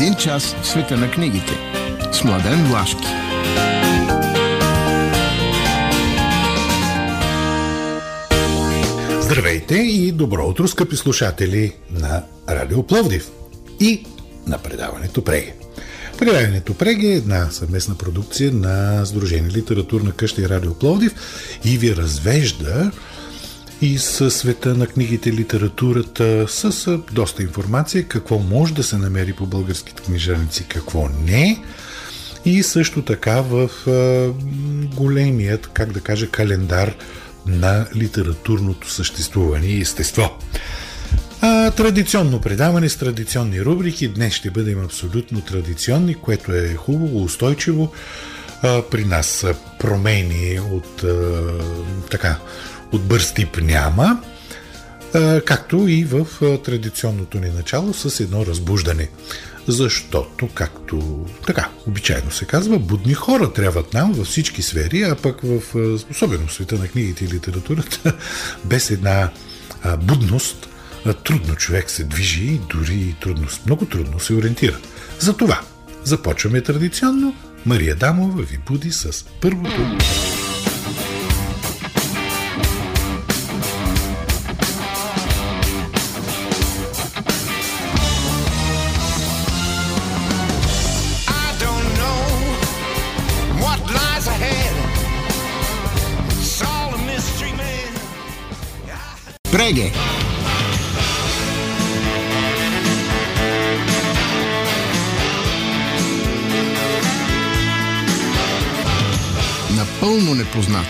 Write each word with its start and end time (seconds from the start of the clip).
Един 0.00 0.14
час 0.14 0.54
в 0.62 0.66
света 0.66 0.96
на 0.96 1.10
книгите. 1.10 1.52
С 2.12 2.24
Младен 2.24 2.64
Влашки. 2.64 3.06
Здравейте 9.20 9.74
и 9.74 10.12
добро 10.12 10.46
утро, 10.46 10.68
скъпи 10.68 10.96
слушатели 10.96 11.72
на 11.90 12.22
Радио 12.48 12.82
Пловдив 12.82 13.30
и 13.80 14.04
на 14.46 14.58
предаването 14.58 15.24
Преге. 15.24 15.54
Предаването 16.18 16.74
Преге 16.74 17.06
е 17.06 17.16
една 17.16 17.50
съвместна 17.50 17.94
продукция 17.94 18.52
на 18.52 19.06
Сдружение 19.06 19.50
Литературна 19.50 20.12
къща 20.12 20.42
и 20.42 20.48
Радио 20.48 20.74
Пловдив 20.74 21.14
и 21.64 21.78
ви 21.78 21.96
развежда 21.96 22.90
и 23.82 23.98
със 23.98 24.36
света 24.36 24.74
на 24.74 24.86
книгите, 24.86 25.32
литературата, 25.32 26.48
с 26.48 26.98
доста 27.12 27.42
информация 27.42 28.08
какво 28.08 28.38
може 28.38 28.74
да 28.74 28.82
се 28.82 28.96
намери 28.96 29.32
по 29.32 29.46
българските 29.46 30.02
книжаници, 30.02 30.64
какво 30.68 31.08
не. 31.24 31.62
И 32.44 32.62
също 32.62 33.02
така 33.02 33.40
в 33.40 33.70
големият, 34.96 35.66
как 35.66 35.92
да 35.92 36.00
кажа, 36.00 36.30
календар 36.30 36.94
на 37.46 37.86
литературното 37.96 38.90
съществуване 38.90 39.66
и 39.66 39.80
естество. 39.80 40.38
А, 41.40 41.70
традиционно 41.70 42.40
предаване 42.40 42.88
с 42.88 42.96
традиционни 42.96 43.62
рубрики. 43.62 44.08
Днес 44.08 44.34
ще 44.34 44.50
бъдем 44.50 44.84
абсолютно 44.84 45.40
традиционни, 45.40 46.14
което 46.14 46.52
е 46.52 46.74
хубаво, 46.74 47.22
устойчиво. 47.22 47.92
А, 48.62 48.82
при 48.82 49.04
нас 49.04 49.46
промени 49.78 50.60
от 50.60 51.04
а, 51.04 51.42
така 52.10 52.38
от 52.92 53.02
бърз 53.02 53.34
тип 53.34 53.56
няма, 53.62 54.22
както 55.44 55.88
и 55.88 56.04
в 56.04 56.26
традиционното 56.64 57.40
ни 57.40 57.48
начало 57.48 57.94
с 57.94 58.20
едно 58.20 58.46
разбуждане. 58.46 59.08
Защото, 59.68 60.48
както 60.54 61.26
така 61.46 61.68
обичайно 61.86 62.30
се 62.30 62.44
казва, 62.44 62.78
будни 62.78 63.14
хора 63.14 63.52
трябват 63.52 63.94
нам 63.94 64.12
във 64.12 64.26
всички 64.26 64.62
сфери, 64.62 65.02
а 65.02 65.14
пък 65.14 65.40
в 65.42 65.60
особено 66.10 66.48
света 66.48 66.78
на 66.78 66.88
книгите 66.88 67.24
и 67.24 67.28
литературата, 67.28 68.16
без 68.64 68.90
една 68.90 69.30
будност, 70.02 70.68
трудно 71.24 71.54
човек 71.54 71.90
се 71.90 72.04
движи 72.04 72.44
и 72.44 72.60
дори 72.74 73.16
трудно, 73.20 73.46
много 73.66 73.86
трудно 73.86 74.20
се 74.20 74.34
ориентира. 74.34 74.78
Затова 75.18 75.60
започваме 76.04 76.60
традиционно. 76.60 77.34
Мария 77.66 77.96
Дамова 77.96 78.42
ви 78.42 78.58
буди 78.66 78.92
с 78.92 79.24
първото 79.40 79.98
Преге. 99.52 99.92
Напълно 109.76 110.34
непознат. 110.34 110.86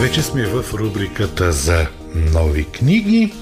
Вече 0.00 0.22
сме 0.22 0.46
в 0.46 0.64
рубриката 0.74 1.52
за 1.52 1.86
нови 2.14 2.64
книги. 2.64 3.32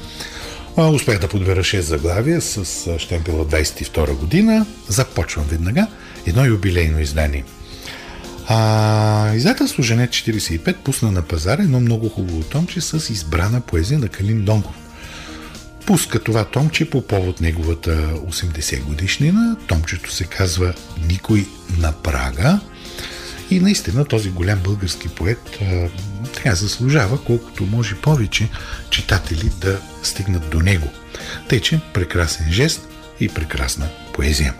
Успях 0.76 1.18
да 1.18 1.28
подбера 1.28 1.60
6 1.60 1.80
заглавия 1.80 2.40
с 2.40 2.64
щемпела 2.98 3.46
22 3.46 4.12
година. 4.12 4.66
Започвам 4.88 5.44
веднага. 5.50 5.86
Едно 6.26 6.44
юбилейно 6.44 7.00
издание– 7.00 7.44
а, 8.52 9.34
издателство 9.34 9.82
Жене 9.82 10.08
45 10.08 10.76
пусна 10.76 11.12
на 11.12 11.22
пазара 11.22 11.62
едно 11.62 11.80
много 11.80 12.08
хубаво 12.08 12.42
томче 12.42 12.80
с 12.80 13.10
избрана 13.12 13.60
поезия 13.60 13.98
на 13.98 14.08
Калин 14.08 14.44
Донгов. 14.44 14.74
Пуска 15.86 16.22
това 16.22 16.44
томче 16.44 16.90
по 16.90 17.06
повод 17.06 17.40
неговата 17.40 17.90
80 18.14 18.82
годишнина. 18.82 19.56
Томчето 19.66 20.12
се 20.12 20.24
казва 20.24 20.74
Никой 21.08 21.46
на 21.78 21.92
прага. 21.92 22.60
И 23.50 23.60
наистина 23.60 24.04
този 24.04 24.30
голям 24.30 24.58
български 24.58 25.08
поет 25.08 25.58
а, 25.62 25.88
така 26.34 26.54
заслужава 26.54 27.24
колкото 27.24 27.66
може 27.66 27.94
повече 27.94 28.48
читатели 28.90 29.50
да 29.60 29.80
стигнат 30.02 30.50
до 30.50 30.60
него. 30.60 30.88
Тъй, 31.48 31.60
прекрасен 31.94 32.52
жест 32.52 32.88
и 33.20 33.28
прекрасна 33.28 33.88
поезия. 34.14 34.54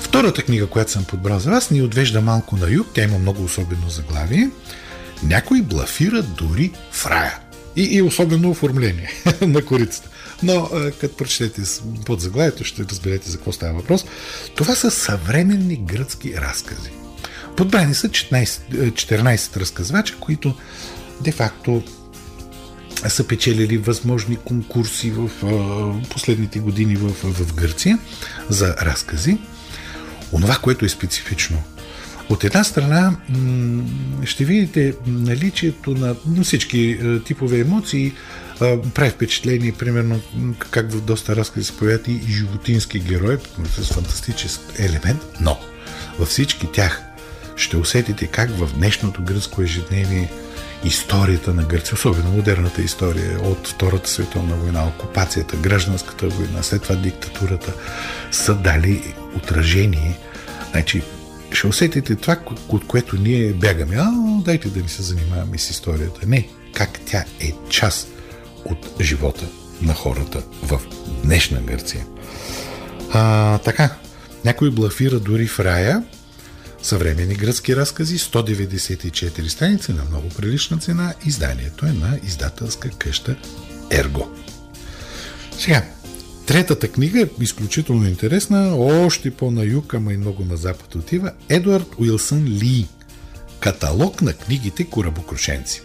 Втората 0.00 0.42
книга, 0.42 0.66
която 0.66 0.90
съм 0.92 1.04
подбрал 1.04 1.38
за 1.38 1.50
вас, 1.50 1.70
ни 1.70 1.82
отвежда 1.82 2.20
малко 2.20 2.56
на 2.56 2.70
юг. 2.70 2.86
Тя 2.94 3.02
има 3.02 3.18
много 3.18 3.44
особено 3.44 3.90
заглавие. 3.90 4.50
Някой 5.22 5.62
блафира 5.62 6.22
дори 6.22 6.72
в 6.92 7.06
рая. 7.06 7.38
И, 7.76 7.96
и 7.96 8.02
особено 8.02 8.50
оформление 8.50 9.10
на 9.40 9.64
корицата. 9.64 10.08
Но 10.42 10.70
като 11.00 11.16
прочетете 11.16 11.62
под 12.06 12.20
заглавието, 12.20 12.64
ще 12.64 12.84
разберете 12.84 13.30
за 13.30 13.36
какво 13.36 13.52
става 13.52 13.74
въпрос. 13.74 14.04
Това 14.54 14.74
са 14.74 14.90
съвременни 14.90 15.76
гръцки 15.76 16.34
разкази. 16.36 16.90
Подбрани 17.56 17.94
са 17.94 18.08
14, 18.08 18.46
14 18.92 19.56
разказвача, 19.56 20.16
които 20.20 20.54
де-факто 21.20 21.82
са 23.08 23.24
печелили 23.24 23.78
възможни 23.78 24.36
конкурси 24.36 25.10
в 25.10 25.30
последните 26.10 26.58
години 26.58 26.96
в, 26.96 27.14
в 27.22 27.54
Гърция 27.54 27.98
за 28.48 28.76
разкази 28.76 29.38
онова, 30.32 30.56
което 30.62 30.84
е 30.84 30.88
специфично. 30.88 31.62
От 32.28 32.44
една 32.44 32.64
страна 32.64 33.16
ще 34.24 34.44
видите 34.44 34.94
наличието 35.06 35.90
на 36.26 36.42
всички 36.42 36.90
е, 36.90 37.20
типове 37.20 37.58
емоции, 37.58 38.12
е, 38.62 38.80
прави 38.94 39.10
впечатление, 39.10 39.72
примерно, 39.72 40.20
как 40.70 40.92
в 40.92 41.00
доста 41.00 41.36
разкази 41.36 41.66
се 41.66 41.76
появят 41.76 42.08
и 42.08 42.20
животински 42.28 42.98
герой 42.98 43.38
с 43.76 43.94
фантастически 43.94 44.64
елемент, 44.78 45.20
но 45.40 45.58
във 46.18 46.28
всички 46.28 46.72
тях 46.72 47.02
ще 47.56 47.76
усетите 47.76 48.26
как 48.26 48.50
в 48.50 48.74
днешното 48.74 49.22
гръцко 49.22 49.62
ежедневие 49.62 50.30
историята 50.84 51.54
на 51.54 51.62
Гърция, 51.62 51.94
особено 51.94 52.30
модерната 52.30 52.82
история 52.82 53.40
от 53.40 53.68
Втората 53.68 54.10
световна 54.10 54.56
война, 54.56 54.86
окупацията, 54.86 55.56
гражданската 55.56 56.28
война, 56.28 56.62
след 56.62 56.82
това 56.82 56.94
диктатурата, 56.94 57.72
са 58.30 58.54
дали 58.54 59.14
отражение. 59.38 60.18
Значи, 60.70 61.02
ще 61.52 61.66
усетите 61.66 62.16
това, 62.16 62.36
от 62.68 62.86
което 62.86 63.16
ние 63.16 63.52
бягаме. 63.52 63.96
А, 63.96 64.12
дайте 64.44 64.68
да 64.68 64.80
ни 64.80 64.88
се 64.88 65.02
занимаваме 65.02 65.58
с 65.58 65.70
историята. 65.70 66.26
Не, 66.26 66.48
как 66.74 67.00
тя 67.06 67.24
е 67.40 67.52
част 67.68 68.08
от 68.64 68.88
живота 69.00 69.46
на 69.82 69.94
хората 69.94 70.42
в 70.62 70.80
днешна 71.24 71.60
Гърция. 71.60 72.06
А, 73.12 73.58
така, 73.58 73.96
някой 74.44 74.70
блафира 74.70 75.20
дори 75.20 75.46
в 75.46 75.60
рая, 75.60 76.02
Съвремени 76.82 77.34
гръцки 77.34 77.76
разкази, 77.76 78.18
194 78.18 79.48
страници 79.48 79.92
на 79.92 80.04
много 80.04 80.28
прилична 80.28 80.78
цена. 80.78 81.14
Изданието 81.24 81.86
е 81.86 81.92
на 81.92 82.18
издателска 82.24 82.90
къща 82.90 83.36
Ерго. 83.90 84.30
Сега, 85.58 85.82
третата 86.48 86.88
книга 86.88 87.28
изключително 87.40 88.08
интересна, 88.08 88.76
още 88.76 89.30
по-на 89.30 89.64
юг, 89.64 89.94
ама 89.94 90.12
и 90.12 90.16
много 90.16 90.44
на 90.44 90.56
запад 90.56 90.94
отива. 90.94 91.32
Едуард 91.48 91.86
Уилсън 91.98 92.44
Ли. 92.44 92.86
Каталог 93.60 94.22
на 94.22 94.32
книгите 94.32 94.84
Корабокрушенци. 94.84 95.82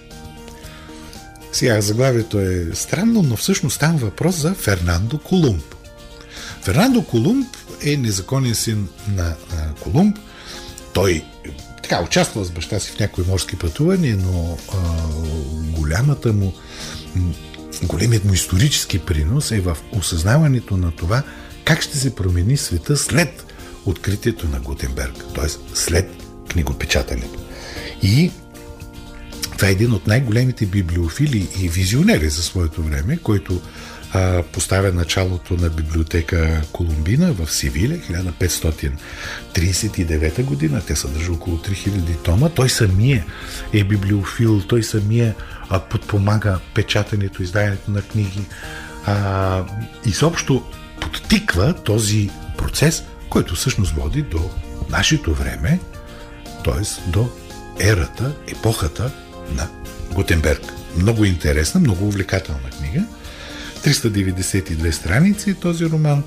Сега 1.52 1.82
заглавието 1.82 2.40
е 2.40 2.68
странно, 2.74 3.22
но 3.22 3.36
всъщност 3.36 3.76
става 3.76 3.98
въпрос 3.98 4.36
за 4.36 4.54
Фернандо 4.54 5.18
Колумб. 5.20 5.64
Фернандо 6.62 7.04
Колумб 7.04 7.48
е 7.86 7.98
незаконен 7.98 8.56
син 8.56 8.88
на 9.16 9.36
Колумб– 9.80 10.18
той 10.94 11.24
така 11.84 12.04
участва 12.04 12.46
с 12.46 12.52
баща 12.52 12.80
си 12.80 12.92
в 12.92 13.00
някои 13.00 13.24
морски 13.28 13.56
пътувания, 13.56 14.18
но 14.18 14.58
а, 14.74 14.78
голямата 15.80 16.34
му 16.34 16.54
големият 17.86 18.26
му 18.26 18.34
исторически 18.34 19.00
принос 19.00 19.52
е 19.52 19.60
в 19.60 19.78
осъзнаването 19.92 20.78
на 20.78 20.92
това 20.92 21.24
как 21.66 21.82
ще 21.82 21.98
се 21.98 22.16
промени 22.16 22.58
света 22.58 22.98
след 22.98 23.46
откритието 23.86 24.48
на 24.48 24.60
Гутенберг, 24.60 25.16
т.е. 25.36 25.48
след 25.74 26.10
книгопечатането. 26.50 27.40
И 28.02 28.32
това 29.58 29.68
е 29.68 29.72
един 29.72 29.94
от 29.94 30.08
най-големите 30.08 30.66
библиофили 30.66 31.48
и 31.62 31.70
визионери 31.70 32.30
за 32.30 32.44
своето 32.44 32.84
време, 32.84 33.18
който 33.18 33.62
а, 34.14 34.44
поставя 34.44 34.92
началото 34.92 35.54
на 35.54 35.70
библиотека 35.70 36.62
Колумбина 36.72 37.34
в 37.34 37.52
Севиля, 37.52 37.96
1539 37.96 40.44
година. 40.44 40.82
Те 40.88 40.96
съдържа 40.96 41.32
около 41.32 41.58
3000 41.58 42.24
тома. 42.24 42.50
Той 42.50 42.70
самия 42.70 43.26
е 43.74 43.84
библиофил, 43.84 44.62
той 44.62 44.84
самия 44.84 45.36
подпомага 45.90 46.60
печатането, 46.74 47.44
изданието 47.44 47.92
на 47.92 48.02
книги. 48.02 48.42
а, 49.06 49.64
изобщо 50.06 50.64
подтиква 51.02 51.74
този 51.74 52.30
процес, 52.58 53.04
който 53.30 53.56
всъщност 53.56 53.92
води 53.92 54.22
до 54.22 54.50
нашето 54.90 55.34
време, 55.34 55.80
т.е. 56.66 57.10
до 57.12 57.30
ерата, 57.80 58.36
епохата 58.48 59.12
на 59.52 59.70
Гутенберг. 60.14 60.74
Много 60.98 61.26
интересна, 61.26 61.80
много 61.80 62.08
увлекателна 62.08 62.70
книга. 62.70 63.06
392 63.84 64.92
страници 64.92 65.50
е 65.50 65.54
този 65.54 65.86
роман, 65.86 66.24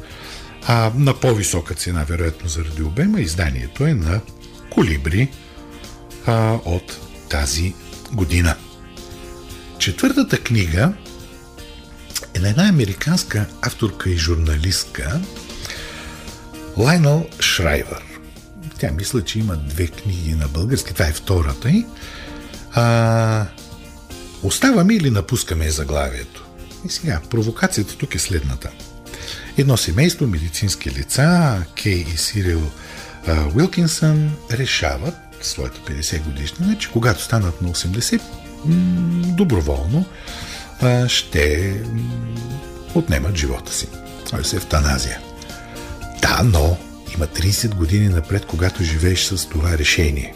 а 0.66 0.92
на 0.94 1.14
по-висока 1.14 1.74
цена, 1.74 2.04
вероятно 2.04 2.48
заради 2.48 2.82
обема, 2.82 3.20
изданието 3.20 3.86
е 3.86 3.94
на 3.94 4.20
Колибри 4.70 5.28
а, 6.26 6.58
от 6.64 7.00
тази 7.28 7.74
година. 8.12 8.56
Четвъртата 9.86 10.38
книга 10.38 10.92
е 12.34 12.38
на 12.38 12.48
една 12.48 12.68
американска 12.68 13.46
авторка 13.62 14.10
и 14.10 14.16
журналистка 14.16 15.20
Лайнал 16.76 17.26
Шрайвер. 17.40 18.02
Тя 18.78 18.90
мисля, 18.90 19.24
че 19.24 19.38
има 19.38 19.56
две 19.56 19.86
книги 19.86 20.34
на 20.34 20.48
български. 20.48 20.92
Това 20.92 21.06
е 21.06 21.12
втората 21.12 21.70
й. 21.70 21.86
А, 22.72 23.46
оставаме 24.42 24.94
или 24.94 25.10
напускаме 25.10 25.70
заглавието? 25.70 26.46
И 26.86 26.88
сега, 26.88 27.20
провокацията 27.30 27.96
тук 27.96 28.14
е 28.14 28.18
следната. 28.18 28.70
Едно 29.56 29.76
семейство, 29.76 30.26
медицински 30.26 30.90
лица, 30.90 31.62
Кей 31.82 32.06
и 32.14 32.16
Сирил 32.16 32.70
а, 33.26 33.44
Уилкинсън 33.54 34.36
решават 34.50 35.14
своята 35.40 35.80
50 35.92 36.22
годишнина, 36.22 36.78
че 36.78 36.90
когато 36.90 37.22
станат 37.22 37.62
на 37.62 37.68
80, 37.68 38.20
доброволно 39.36 40.04
ще 41.08 41.74
отнемат 42.94 43.36
живота 43.36 43.72
си. 43.72 43.88
Тоест 44.30 44.52
евтаназия. 44.52 45.18
Да, 46.22 46.42
но 46.44 46.76
има 47.14 47.26
30 47.26 47.74
години 47.74 48.08
напред, 48.08 48.46
когато 48.46 48.84
живееш 48.84 49.24
с 49.24 49.48
това 49.48 49.78
решение. 49.78 50.34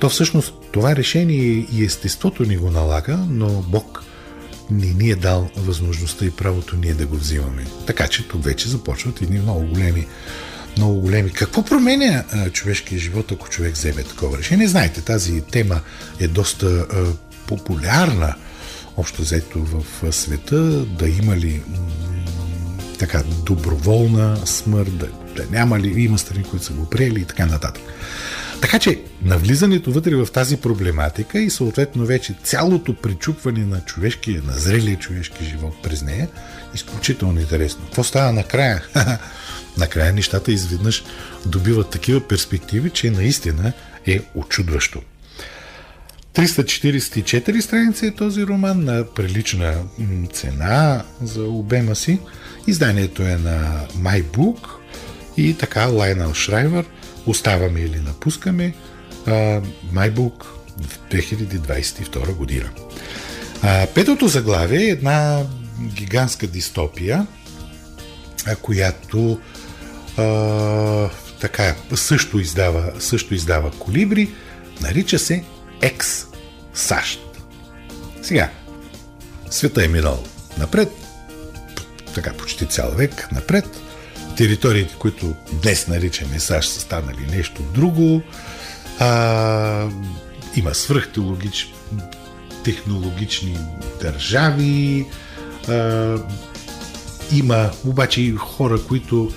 То 0.00 0.08
всъщност 0.08 0.54
това 0.72 0.96
решение 0.96 1.66
и 1.72 1.84
естеството 1.84 2.42
ни 2.42 2.56
го 2.56 2.70
налага, 2.70 3.16
но 3.28 3.48
Бог 3.48 4.02
не 4.70 4.86
ни 4.86 5.10
е 5.10 5.16
дал 5.16 5.50
възможността 5.56 6.24
и 6.24 6.30
правото 6.30 6.76
ние 6.76 6.94
да 6.94 7.06
го 7.06 7.16
взимаме. 7.16 7.66
Така 7.86 8.08
че 8.08 8.28
тук 8.28 8.44
вече 8.44 8.68
започват 8.68 9.22
едни 9.22 9.38
много 9.38 9.66
големи 9.66 10.06
много 10.76 11.00
големи. 11.00 11.30
Какво 11.30 11.64
променя 11.64 12.24
а, 12.32 12.50
човешкия 12.50 12.98
живот, 12.98 13.32
ако 13.32 13.48
човек 13.48 13.74
вземе 13.74 14.02
такова 14.02 14.38
решение? 14.38 14.68
Знаете, 14.68 15.00
тази 15.00 15.40
тема 15.40 15.80
е 16.20 16.28
доста 16.28 16.66
а, 16.66 17.04
популярна, 17.46 18.34
общо 18.96 19.22
взето 19.22 19.64
в 19.64 20.12
света, 20.12 20.60
да 20.84 21.08
има 21.08 21.36
ли 21.36 21.62
м- 21.68 21.78
така 22.98 23.22
доброволна 23.46 24.46
смърт, 24.46 24.98
да, 24.98 25.08
да 25.36 25.46
няма 25.50 25.80
ли, 25.80 26.02
има 26.02 26.18
страни, 26.18 26.44
които 26.44 26.64
са 26.64 26.72
го 26.72 26.90
приели 26.90 27.20
и 27.20 27.24
така 27.24 27.46
нататък. 27.46 27.82
Така 28.60 28.78
че 28.78 29.00
навлизането 29.22 29.92
вътре 29.92 30.14
в 30.14 30.28
тази 30.32 30.56
проблематика 30.56 31.40
и 31.40 31.50
съответно 31.50 32.06
вече 32.06 32.34
цялото 32.44 32.94
причупване 32.94 33.64
на 33.64 33.80
човешкия, 33.80 34.42
на 34.44 34.52
зрелия 34.52 34.98
човешки 34.98 35.44
живот 35.44 35.74
през 35.82 36.02
нея, 36.02 36.28
изключително 36.74 37.40
интересно. 37.40 37.84
Какво 37.84 38.04
става 38.04 38.32
накрая? 38.32 38.82
накрая 39.76 40.12
нещата 40.12 40.52
изведнъж 40.52 41.04
добиват 41.46 41.90
такива 41.90 42.28
перспективи, 42.28 42.90
че 42.90 43.10
наистина 43.10 43.72
е 44.06 44.20
очудващо. 44.34 45.02
344 46.34 47.60
страници 47.60 48.06
е 48.06 48.14
този 48.14 48.46
роман 48.46 48.84
на 48.84 49.04
прилична 49.14 49.74
цена 50.32 51.04
за 51.22 51.42
обема 51.42 51.96
си. 51.96 52.18
Изданието 52.66 53.22
е 53.22 53.36
на 53.36 53.86
MyBook 53.98 54.58
и 55.36 55.54
така 55.54 55.86
Лайнал 55.86 56.34
Шрайвер 56.34 56.84
Оставаме 57.26 57.80
или 57.80 58.00
напускаме 58.00 58.74
MyBook 59.94 60.44
в 60.82 60.98
2022 61.10 62.34
година. 62.34 62.70
Петото 63.94 64.28
заглавие 64.28 64.80
е 64.80 64.90
една 64.90 65.42
гигантска 65.82 66.46
дистопия, 66.46 67.26
която 68.62 69.40
а, 70.16 71.10
така, 71.40 71.74
също 71.94 72.38
издава, 72.38 72.92
също 72.98 73.34
издава 73.34 73.70
колибри, 73.70 74.30
нарича 74.80 75.18
се 75.18 75.44
Екс 75.82 76.26
САЩ. 76.74 77.20
Сега, 78.22 78.50
света 79.50 79.84
е 79.84 79.88
минал 79.88 80.24
напред, 80.58 80.92
така 82.14 82.32
почти 82.32 82.66
цял 82.66 82.90
век 82.90 83.28
напред, 83.32 83.80
териториите, 84.36 84.94
които 84.98 85.34
днес 85.62 85.88
наричаме 85.88 86.40
САЩ, 86.40 86.72
са 86.72 86.80
станали 86.80 87.26
нещо 87.30 87.62
друго, 87.62 88.22
а, 88.98 89.88
има 90.56 90.74
свръхтехнологични 90.74 91.74
технологични 92.64 93.58
държави, 94.02 95.06
а, 95.68 96.16
има 97.32 97.70
обаче 97.84 98.20
и 98.20 98.32
хора, 98.32 98.82
които 98.88 99.32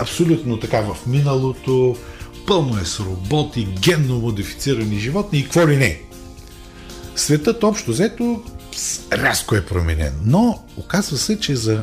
абсолютно 0.00 0.60
така 0.60 0.80
в 0.80 1.06
миналото, 1.06 1.96
пълно 2.46 2.78
е 2.78 2.84
с 2.84 3.00
роботи, 3.00 3.68
генно 3.80 4.18
модифицирани 4.18 4.98
животни 4.98 5.38
и 5.38 5.44
какво 5.44 5.68
ли 5.68 5.76
не. 5.76 6.00
Светът 7.16 7.64
общо 7.64 7.90
взето 7.90 8.42
рязко 9.12 9.54
е 9.54 9.66
променен, 9.66 10.12
но 10.24 10.64
оказва 10.76 11.16
се, 11.16 11.40
че 11.40 11.56
за 11.56 11.82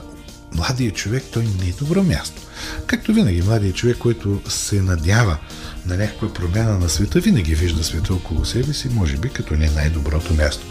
младия 0.55 0.91
човек 0.91 1.23
той 1.33 1.43
не 1.43 1.69
е 1.69 1.73
добро 1.79 2.03
място. 2.03 2.41
Както 2.87 3.13
винаги, 3.13 3.41
младият 3.41 3.75
човек, 3.75 3.97
който 3.97 4.41
се 4.47 4.81
надява 4.81 5.37
на 5.85 5.97
някаква 5.97 6.33
промяна 6.33 6.79
на 6.79 6.89
света, 6.89 7.19
винаги 7.19 7.55
вижда 7.55 7.83
света 7.83 8.13
около 8.13 8.45
себе 8.45 8.73
си, 8.73 8.89
може 8.89 9.17
би 9.17 9.29
като 9.29 9.53
не 9.53 9.69
най-доброто 9.69 10.33
място. 10.33 10.65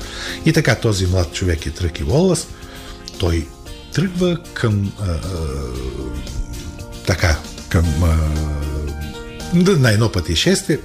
И 0.47 0.53
така 0.53 0.75
този 0.75 1.07
млад 1.07 1.33
човек 1.33 1.67
е 1.67 1.71
Тръки 1.71 2.03
Волас, 2.03 2.47
той 3.19 3.49
тръгва 3.93 4.39
към 4.55 4.93
а, 5.01 5.05
а, 5.05 5.21
така, 7.11 7.37
към 7.69 7.85
а, 8.05 8.17
на 9.55 9.93
едно 9.93 10.13
пътешествие, 10.13 10.79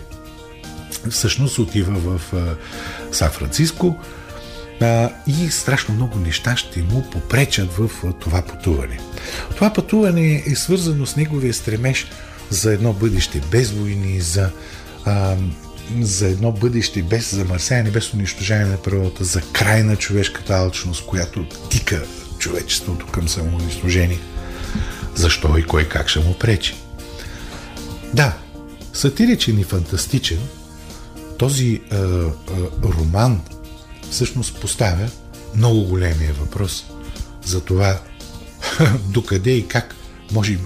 всъщност 1.09 1.59
отива 1.59 1.93
в 1.99 2.21
Сан-Франциско 3.11 3.95
и 5.27 5.49
страшно 5.51 5.95
много 5.95 6.19
неща 6.19 6.57
ще 6.57 6.83
му 6.83 7.09
попречат 7.11 7.73
в 7.73 7.89
а, 8.05 8.13
това 8.13 8.41
пътуване. 8.41 8.99
Това 9.55 9.73
пътуване 9.73 10.43
е 10.47 10.55
свързано 10.55 11.05
с 11.05 11.15
неговия 11.15 11.53
стремеж 11.53 12.07
за 12.49 12.73
едно 12.73 12.93
бъдеще 12.93 13.41
без 13.51 13.71
войни, 13.71 14.21
за, 14.21 14.49
а, 15.05 15.35
за 16.01 16.27
едно 16.27 16.51
бъдеще 16.51 17.03
без 17.03 17.35
замърсяване, 17.35 17.91
без 17.91 18.13
унищожаване 18.13 18.69
на 18.69 18.77
природата, 18.77 19.23
за 19.23 19.41
край 19.41 19.83
на 19.83 19.95
човешката 19.95 20.53
алчност, 20.53 21.05
която 21.05 21.45
тика 21.69 22.03
човечеството 22.39 23.07
към 23.07 23.29
самоунищожение. 23.29 24.19
Защо 25.15 25.57
и 25.57 25.63
кой 25.63 25.83
как 25.89 26.09
ще 26.09 26.19
му 26.19 26.33
пречи? 26.33 26.75
Да, 28.13 28.37
сатиричен 28.93 29.59
и 29.59 29.63
фантастичен, 29.63 30.39
този 31.37 31.81
а, 31.91 31.95
а, 31.95 32.31
роман 32.83 33.41
всъщност 34.11 34.59
поставя 34.61 35.09
много 35.55 35.83
големия 35.83 36.33
въпрос 36.33 36.85
за 37.43 37.61
това 37.61 37.99
докъде 39.09 39.51
и 39.51 39.67
как 39.67 39.95
можем 40.31 40.59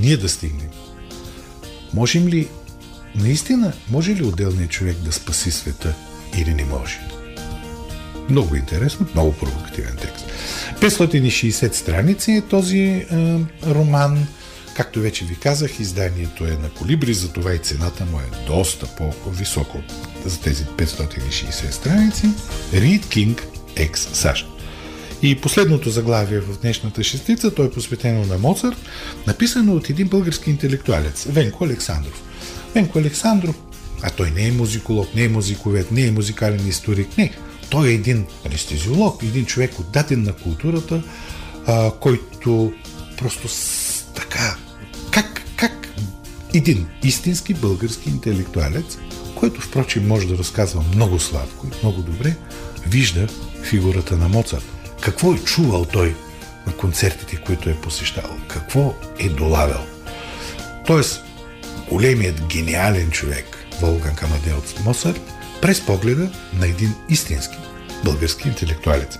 ние 0.00 0.16
да 0.16 0.28
стигнем. 0.28 0.68
Можем 1.94 2.28
ли, 2.28 2.48
наистина, 3.14 3.72
може 3.90 4.14
ли 4.14 4.24
отделният 4.24 4.70
човек 4.70 4.96
да 4.96 5.12
спаси 5.12 5.50
света 5.50 5.94
или 6.36 6.54
не 6.54 6.64
може? 6.64 7.17
Много 8.30 8.56
интересно, 8.56 9.06
много 9.14 9.32
провокативен 9.32 9.96
текст. 10.00 10.26
560 10.80 11.74
страници 11.74 12.32
е 12.32 12.40
този 12.40 12.78
е, 12.78 13.06
роман. 13.66 14.26
Както 14.76 15.00
вече 15.00 15.24
ви 15.24 15.36
казах, 15.36 15.80
изданието 15.80 16.44
е 16.44 16.50
на 16.50 16.70
колибри, 16.70 17.14
затова 17.14 17.54
и 17.54 17.58
цената 17.58 18.04
му 18.04 18.18
е 18.18 18.46
доста 18.46 18.86
по-високо 18.86 19.78
за 20.24 20.40
тези 20.40 20.64
560 20.64 21.70
страници. 21.70 22.26
Reed 22.72 23.04
King 23.04 23.40
X 23.76 23.96
САЩ. 23.96 24.46
И 25.22 25.40
последното 25.40 25.90
заглавие 25.90 26.40
в 26.40 26.60
днешната 26.60 27.04
шестица, 27.04 27.54
то 27.54 27.64
е 27.64 27.70
посветено 27.70 28.24
на 28.24 28.38
Моцарт, 28.38 28.76
написано 29.26 29.74
от 29.74 29.90
един 29.90 30.08
български 30.08 30.50
интелектуалец, 30.50 31.24
Венко 31.24 31.64
Александров. 31.64 32.22
Венко 32.74 32.98
Александров, 32.98 33.56
а 34.02 34.10
той 34.10 34.30
не 34.30 34.48
е 34.48 34.52
музиколог, 34.52 35.14
не 35.14 35.24
е 35.24 35.28
музиковед, 35.28 35.92
не 35.92 36.06
е 36.06 36.10
музикален 36.10 36.68
историк, 36.68 37.18
не. 37.18 37.32
Той 37.70 37.88
е 37.88 37.94
един 37.94 38.26
анестезиолог, 38.46 39.22
един 39.22 39.46
човек 39.46 39.78
отдаден 39.78 40.22
на 40.22 40.32
културата, 40.32 41.02
а, 41.66 41.90
който 41.90 42.72
просто 43.18 43.48
с, 43.48 44.04
така, 44.14 44.56
как, 45.10 45.42
как 45.56 45.88
един 46.54 46.86
истински 47.02 47.54
български 47.54 48.10
интелектуалец, 48.10 48.98
който 49.34 49.60
впрочем 49.60 50.06
може 50.06 50.26
да 50.26 50.38
разказва 50.38 50.84
много 50.94 51.18
сладко 51.18 51.66
и 51.66 51.70
много 51.82 52.02
добре, 52.02 52.36
вижда 52.86 53.28
фигурата 53.62 54.16
на 54.16 54.28
Моцарт. 54.28 54.64
Какво 55.00 55.34
е 55.34 55.38
чувал 55.38 55.84
той 55.84 56.14
на 56.66 56.72
концертите, 56.72 57.36
които 57.36 57.70
е 57.70 57.80
посещавал, 57.80 58.36
какво 58.48 58.94
е 59.18 59.28
долавял. 59.28 59.86
Тоест, 60.86 61.22
големият 61.90 62.46
гениален 62.46 63.10
човек 63.10 63.66
Волган 63.80 64.14
Камадеоц 64.14 64.74
Мосър 64.84 65.20
през 65.62 65.86
погледа 65.86 66.30
на 66.54 66.66
един 66.66 66.94
истински 67.08 67.56
български 68.04 68.48
интелектуалец. 68.48 69.18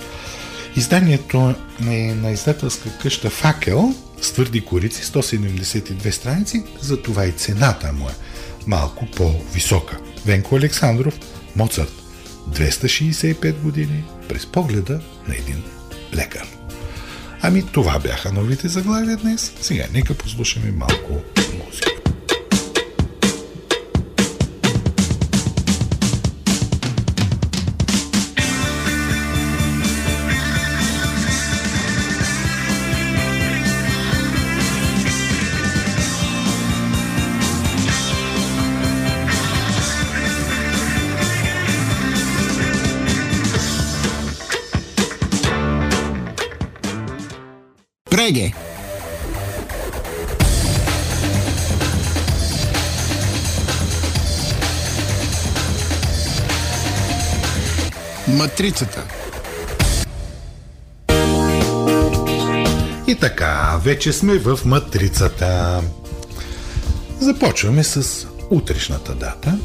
Изданието 0.77 1.55
е 1.87 2.15
на 2.15 2.31
издателска 2.31 2.99
къща 2.99 3.31
Факел 3.31 3.95
с 4.21 4.33
твърди 4.33 4.61
корици, 4.61 5.05
172 5.05 6.11
страници, 6.11 6.65
затова 6.81 7.27
и 7.27 7.33
цената 7.33 7.93
му 7.93 8.09
е 8.09 8.13
малко 8.67 9.07
по-висока. 9.07 9.99
Венко 10.27 10.57
Александров, 10.57 11.19
Моцарт, 11.57 11.93
265 12.51 13.53
години 13.53 14.05
през 14.29 14.47
погледа 14.47 15.01
на 15.29 15.35
един 15.35 15.63
лекар. 16.15 16.47
Ами 17.43 17.67
това 17.73 17.99
бяха 17.99 18.33
новите 18.33 18.69
заглавия 18.69 19.17
днес. 19.17 19.53
Сега 19.61 19.85
нека 19.93 20.15
послушаме 20.15 20.73
малко 20.73 21.23
музика. 21.67 21.98
Преге! 48.39 48.53
Матрицата 58.29 59.05
И 63.07 63.15
така, 63.15 63.81
вече 63.85 64.13
сме 64.13 64.39
в 64.39 64.59
матрицата. 64.65 65.81
Започваме 67.21 67.85
с 67.85 68.27
утрешната 68.51 69.15
дата, 69.15 69.59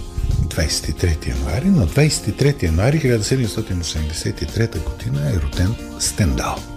23 0.48 1.28
януари. 1.28 1.66
На 1.66 1.88
23 1.88 2.64
януари 2.64 3.00
1783 3.00 4.84
година 4.84 5.30
е 5.30 5.40
роден 5.40 5.76
Стендал. 6.00 6.73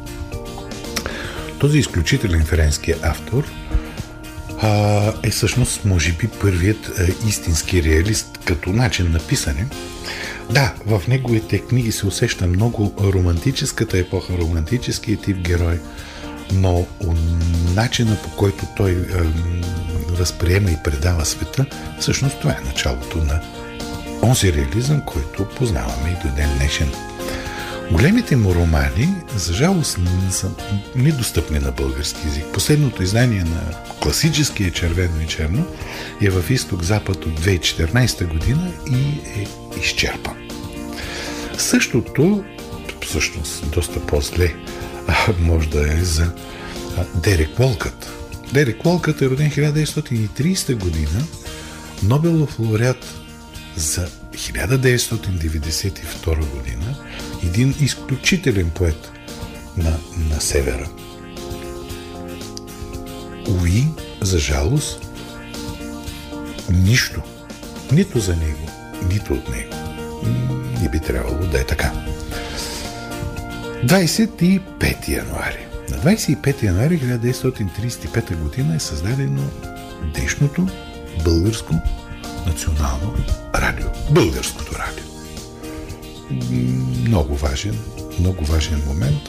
Този 1.66 1.78
изключителен 1.78 2.44
френски 2.44 2.94
автор 3.02 3.44
а, 4.62 5.12
е 5.22 5.30
всъщност, 5.30 5.84
може 5.84 6.12
би, 6.12 6.28
първият 6.28 6.98
а, 6.98 7.28
истински 7.28 7.82
реалист 7.82 8.38
като 8.44 8.70
начин 8.70 9.12
на 9.12 9.18
писане. 9.18 9.66
Да, 10.50 10.74
в 10.86 11.02
неговите 11.08 11.58
книги 11.58 11.92
се 11.92 12.06
усеща 12.06 12.46
много 12.46 12.94
романтическата 13.00 13.98
епоха, 13.98 14.38
романтическият 14.38 15.20
тип 15.20 15.36
герой, 15.36 15.80
но 16.52 16.86
начина 17.74 18.16
по 18.22 18.30
който 18.30 18.64
той 18.76 18.92
а, 18.92 19.22
възприема 20.08 20.70
и 20.70 20.82
предава 20.84 21.24
света, 21.24 21.66
всъщност 22.00 22.40
това 22.40 22.50
е 22.52 22.66
началото 22.66 23.18
на 23.18 23.40
онзи 24.22 24.52
реализъм, 24.52 25.00
който 25.00 25.48
познаваме 25.48 26.10
и 26.10 26.28
до 26.28 26.34
ден 26.34 26.50
днешен. 26.58 26.88
Големите 27.92 28.36
му 28.36 28.54
романи, 28.54 29.14
за 29.36 29.54
жалост, 29.54 29.98
не 29.98 30.32
са 30.32 30.50
недостъпни 30.96 31.58
на 31.58 31.72
български 31.72 32.26
язик. 32.26 32.44
Последното 32.52 33.02
издание 33.02 33.44
на 33.44 33.60
класическия 34.02 34.70
червено 34.70 35.20
и 35.20 35.26
черно 35.26 35.66
е 36.22 36.30
в 36.30 36.50
изток-запад 36.50 37.26
от 37.26 37.40
2014 37.40 38.32
година 38.32 38.72
и 38.90 38.96
е 39.40 39.46
изчерпан. 39.80 40.48
Същото, 41.58 42.44
всъщност 43.02 43.70
доста 43.70 44.06
по-зле, 44.06 44.54
може 45.40 45.68
да 45.68 45.92
е 45.92 46.04
за 46.04 46.32
Дерек 47.14 47.58
Волкът. 47.58 48.12
Дерек 48.52 48.84
Волкът 48.84 49.22
е 49.22 49.30
роден 49.30 49.50
1930 49.50 50.74
година, 50.74 51.24
Нобелов 52.02 52.58
лауреат 52.58 53.06
за 53.76 54.08
1992 54.32 56.50
година 56.50 56.96
един 57.46 57.74
изключителен 57.80 58.70
поет 58.70 59.12
на, 59.76 59.98
на 60.30 60.40
севера. 60.40 60.88
Уи, 63.48 63.84
за 64.22 64.38
жалост, 64.38 65.06
нищо, 66.70 67.22
нито 67.92 68.20
за 68.20 68.36
него, 68.36 68.68
нито 69.12 69.32
от 69.32 69.48
него. 69.48 69.74
Не 70.82 70.88
би 70.88 71.00
трябвало 71.00 71.46
да 71.46 71.60
е 71.60 71.64
така. 71.64 71.92
25 73.84 75.08
януари. 75.08 75.66
На 75.90 75.96
25 75.96 76.62
януари 76.62 77.00
1935 77.00 78.36
година 78.36 78.76
е 78.76 78.80
създадено 78.80 79.42
днешното 80.14 80.68
българско 81.24 81.74
национално 82.46 83.14
радио. 83.54 83.86
Българското 84.10 84.72
радио. 84.78 85.04
Много 87.06 87.36
важен, 87.36 87.78
много 88.20 88.44
важен 88.44 88.82
момент. 88.86 89.28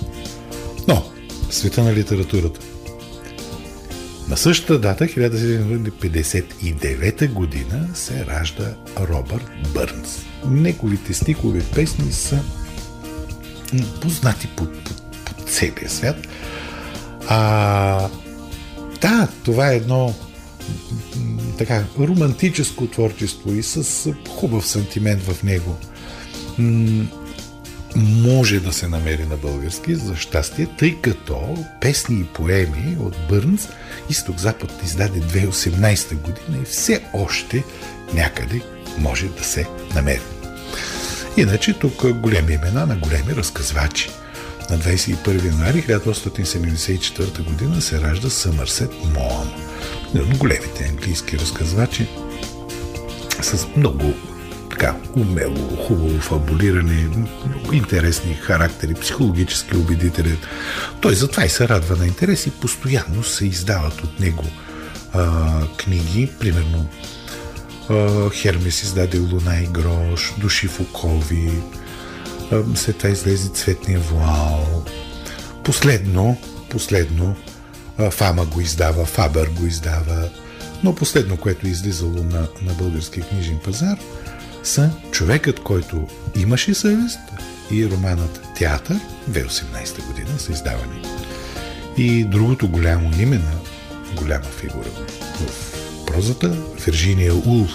Но, 0.88 1.12
света 1.50 1.84
на 1.84 1.94
литературата. 1.94 2.60
На 4.30 4.38
същата 4.38 4.80
дата, 4.80 5.06
1959 5.06 7.34
година, 7.34 7.88
се 7.94 8.26
ражда 8.26 8.76
Робърт 9.00 9.50
Бърнс. 9.74 10.26
Неговите 10.46 11.14
стикови 11.14 11.64
песни 11.76 12.12
са 12.12 12.40
познати 14.02 14.48
по, 14.48 14.66
по, 14.66 14.92
по 15.26 15.34
целия 15.44 15.90
свят. 15.90 16.28
А, 17.28 18.10
да, 19.02 19.28
това 19.44 19.72
е 19.72 19.76
едно 19.76 20.14
така 21.58 21.84
романтическо 22.00 22.88
творчество 22.88 23.54
и 23.54 23.64
с 23.64 24.14
хубав 24.30 24.68
сантимент 24.68 25.22
в 25.22 25.44
него. 25.44 25.78
Може 28.06 28.60
да 28.60 28.74
се 28.74 28.88
намери 28.88 29.26
на 29.26 29.38
български, 29.38 29.96
за 29.96 30.16
щастие, 30.16 30.68
тъй 30.78 31.02
като 31.02 31.66
песни 31.82 32.20
и 32.20 32.24
поеми 32.24 32.98
от 33.00 33.16
Бърнс 33.30 33.68
Изток-Запад 34.10 34.84
издаде 34.84 35.20
2018 35.20 36.16
година 36.16 36.62
и 36.62 36.66
все 36.66 37.04
още 37.14 37.64
някъде 38.14 38.62
може 38.98 39.28
да 39.28 39.44
се 39.44 39.68
намери. 39.96 40.22
Иначе 41.38 41.74
тук 41.74 42.12
големи 42.12 42.54
имена 42.54 42.86
на 42.86 42.96
големи 42.96 43.36
разказвачи. 43.36 44.10
На 44.70 44.80
21 44.80 45.46
януари 45.46 45.84
1874 45.84 47.44
година 47.44 47.82
се 47.82 48.02
ражда 48.02 48.30
Съмърсет 48.30 48.92
Моан 49.14 49.50
от 50.16 50.38
големите 50.38 50.84
английски 50.84 51.40
разказвачи 51.40 52.08
с 53.42 53.68
много 53.78 54.14
така 54.78 54.96
умело, 55.16 55.76
хубаво 55.88 56.20
фабулирани, 56.20 57.28
интересни 57.74 58.34
характери, 58.34 58.94
психологически 58.94 59.78
убедителен. 59.78 60.38
Той 61.02 61.16
затова 61.16 61.46
и 61.46 61.50
се 61.50 61.70
радва 61.70 61.96
на 61.96 62.08
интерес 62.08 62.46
и 62.46 62.52
постоянно 62.52 63.24
се 63.24 63.46
издават 63.46 64.02
от 64.04 64.20
него 64.20 64.44
а, 65.14 65.62
книги, 65.78 66.30
примерно 66.40 66.88
а, 67.90 68.30
Хермес 68.30 68.84
издаде 68.84 69.20
Луна 69.20 69.60
и 69.64 69.68
грош, 69.68 70.34
Души 70.38 70.68
в 70.68 70.80
окови, 70.80 71.52
а, 72.52 72.64
след 72.76 72.98
това 72.98 73.10
излезе 73.10 73.50
Цветния 73.50 74.00
вуал. 74.00 74.84
Последно, 75.64 76.38
последно 76.70 77.36
Фама 78.12 78.46
го 78.46 78.62
издава, 78.62 79.06
Фабър 79.06 79.50
го 79.50 79.66
издава, 79.66 80.30
но 80.84 80.96
последно, 80.96 81.38
което 81.38 81.68
е 81.68 81.70
излизало 81.70 82.24
на, 82.24 82.48
на 82.62 82.74
българския 82.74 83.26
книжен 83.26 83.60
пазар, 83.64 83.98
са 84.68 84.90
човекът, 85.12 85.60
който 85.60 86.08
имаше 86.36 86.74
съвест 86.74 87.20
и 87.72 87.90
романът 87.90 88.42
Театър, 88.56 89.00
2018 89.32 90.08
година 90.08 90.40
са 90.40 90.52
издавани. 90.52 91.02
И 91.98 92.24
другото 92.24 92.68
голямо 92.68 93.12
име 93.20 93.38
на 93.38 93.52
голяма 94.16 94.46
фигура 94.46 94.90
в 95.40 96.06
прозата, 96.06 96.58
Вирджиния 96.86 97.36
Улф, 97.36 97.72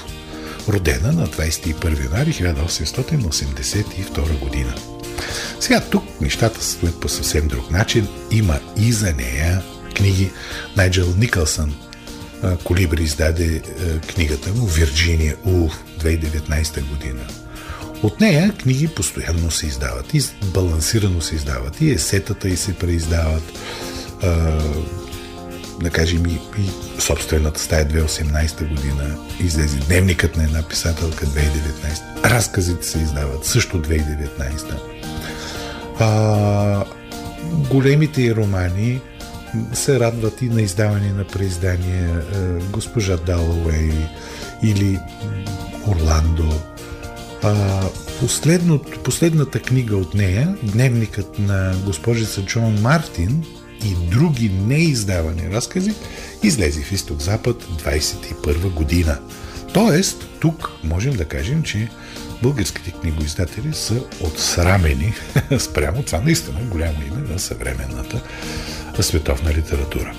родена 0.69 1.13
на 1.13 1.27
21 1.27 2.05
януари 2.05 2.33
1882 2.33 4.39
година. 4.39 4.75
Сега 5.61 5.81
тук 5.81 6.05
нещата 6.21 6.65
стоят 6.65 7.01
по 7.01 7.09
съвсем 7.09 7.49
друг 7.49 7.71
начин. 7.71 8.09
Има 8.31 8.61
и 8.77 8.93
за 8.93 9.13
нея 9.13 9.63
книги. 9.95 10.31
Найджел 10.77 11.15
Никълсън 11.17 11.75
Колибри 12.65 13.03
издаде 13.03 13.63
книгата 14.15 14.51
му 14.51 14.67
Вирджиния 14.67 15.37
Улф 15.45 15.85
2019 16.03 16.89
година. 16.89 17.21
От 18.03 18.21
нея 18.21 18.53
книги 18.53 18.89
постоянно 18.89 19.51
се 19.51 19.67
издават 19.67 20.15
и 20.15 20.23
балансирано 20.55 21.21
се 21.21 21.35
издават 21.35 21.81
и 21.81 21.91
есетата 21.91 22.49
и 22.49 22.57
се 22.57 22.75
преиздават. 22.75 23.43
да 25.83 25.91
кажем 25.91 26.27
и, 26.27 26.41
и 26.61 27.01
собствената 27.01 27.61
стая 27.61 27.89
2018 27.89 28.69
година 28.69 29.17
излезе 29.41 29.79
дневникът 29.79 30.37
на 30.37 30.45
една 30.45 30.63
писателка 30.63 31.27
2019. 31.27 32.25
Разказите 32.25 32.87
се 32.87 32.99
издават 32.99 33.45
също 33.45 33.83
2019. 33.83 34.75
А, 35.99 36.85
големите 37.71 38.23
и 38.23 38.35
романи 38.35 39.01
се 39.73 40.01
радват 40.01 40.43
и 40.43 40.49
на 40.49 40.63
издаване 40.63 41.13
на 41.13 41.25
преиздания 41.25 42.23
Госпожа 42.71 43.17
Далуей 43.17 43.93
или 44.63 45.01
Орландо. 45.87 46.61
А, 47.43 47.83
последната 49.05 49.61
книга 49.61 49.97
от 49.97 50.15
нея, 50.15 50.57
дневникът 50.63 51.39
на 51.39 51.75
госпожица 51.85 52.43
Джон 52.43 52.81
Мартин, 52.81 53.45
и 53.85 53.95
други 54.11 54.49
неиздавани 54.49 55.51
разкази 55.51 55.95
излезе 56.43 56.83
в 56.83 56.93
Изток-Запад 56.93 57.65
21 57.65 58.71
година. 58.71 59.19
Тоест, 59.75 60.29
тук 60.41 60.71
можем 60.85 61.13
да 61.13 61.25
кажем, 61.25 61.63
че 61.63 61.89
българските 62.43 62.91
книгоиздатели 62.91 63.73
са 63.73 63.95
отсрамени 64.21 65.15
спрямо 65.59 66.03
това 66.03 66.21
наистина 66.21 66.59
голямо 66.71 66.99
име 67.07 67.33
на 67.33 67.39
съвременната 67.39 68.23
световна 69.01 69.55
литература. 69.55 70.15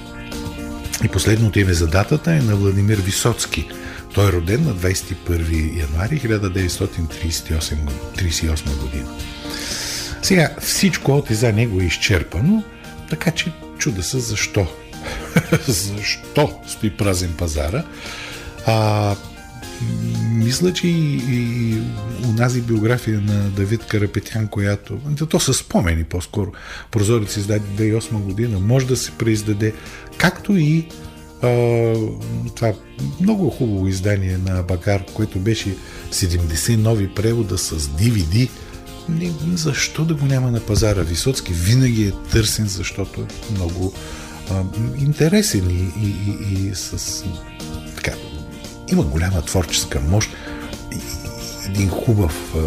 И 1.04 1.08
последното 1.08 1.60
име 1.60 1.74
за 1.74 1.88
датата 1.88 2.32
е 2.32 2.42
на 2.42 2.56
Владимир 2.56 2.98
Висоцки. 2.98 3.70
Той 4.14 4.30
е 4.30 4.32
роден 4.32 4.64
на 4.64 4.76
21 4.76 5.80
януари 5.80 6.20
1938 6.20 8.80
година. 8.80 9.10
Сега 10.22 10.56
всичко 10.62 11.12
от 11.12 11.30
и 11.30 11.34
за 11.34 11.54
него 11.54 11.82
е 11.82 11.86
изчерпано, 11.86 12.64
така 13.10 13.32
че 13.32 13.52
чуда 13.78 14.04
се 14.04 14.20
защо. 14.20 14.68
защо 15.68 16.60
стои 16.68 16.98
празен 16.98 17.34
пазара. 17.38 17.84
А, 18.66 19.16
мисля, 20.32 20.74
че 20.74 20.88
и, 20.88 21.22
и 21.30 21.82
унази 22.26 22.62
биография 22.62 23.22
на 23.22 23.50
Давид 23.50 23.86
Карапетян, 23.86 24.48
която... 24.48 25.00
То 25.30 25.40
са 25.40 25.54
спомени 25.54 26.04
по-скоро. 26.04 26.52
Прозорец 26.92 27.38
издаде 27.38 27.66
2008 27.78 28.12
година. 28.12 28.60
Може 28.60 28.88
да 28.88 28.98
се 28.98 29.12
преиздаде. 29.12 29.74
Както 30.18 30.58
и 30.58 30.88
това 32.56 32.74
много 33.22 33.50
хубаво 33.50 33.88
издание 33.88 34.38
на 34.38 34.64
Бакар, 34.64 35.06
което 35.14 35.40
беше 35.40 35.76
70 36.12 36.76
нови 36.76 37.14
превода 37.14 37.58
с 37.58 37.80
DVD 37.80 38.50
не, 39.10 39.32
защо 39.56 40.06
да 40.06 40.14
го 40.14 40.26
няма 40.26 40.52
на 40.52 40.60
пазара? 40.60 41.02
Висоцки 41.02 41.54
винаги 41.54 42.08
е 42.08 42.12
търсен, 42.32 42.68
защото 42.68 43.22
е 43.22 43.54
много 43.56 43.94
а, 44.52 44.64
интересен 45.00 45.70
и, 45.70 46.06
и, 46.06 46.16
и, 46.28 46.68
и 46.68 46.76
с 46.76 47.24
така, 47.96 48.12
има 48.92 49.04
голяма 49.04 49.42
творческа 49.42 50.00
мощ 50.00 50.30
и, 50.92 50.98
един 51.70 51.90
хубав 51.90 52.56
а, 52.56 52.60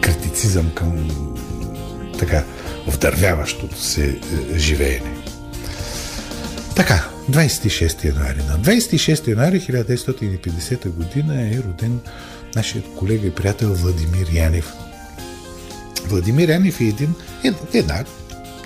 критицизъм 0.00 0.70
към 0.74 1.10
така 2.18 2.44
вдървяващото 2.86 3.82
се 3.82 4.20
а, 4.54 4.58
живеене. 4.58 5.16
Така, 6.76 7.11
26 7.30 8.04
януари. 8.04 8.38
На 8.48 8.58
26 8.58 9.28
януари 9.28 9.60
1950 9.60 10.88
година 10.88 11.42
е 11.42 11.62
роден 11.68 12.00
нашият 12.56 12.84
колега 12.98 13.26
и 13.26 13.34
приятел 13.34 13.74
Владимир 13.74 14.26
Янев– 14.32 14.72
Владимир 16.06 16.48
Янев 16.48 16.80
е 16.80 16.84
един, 16.84 17.14
една 17.74 18.04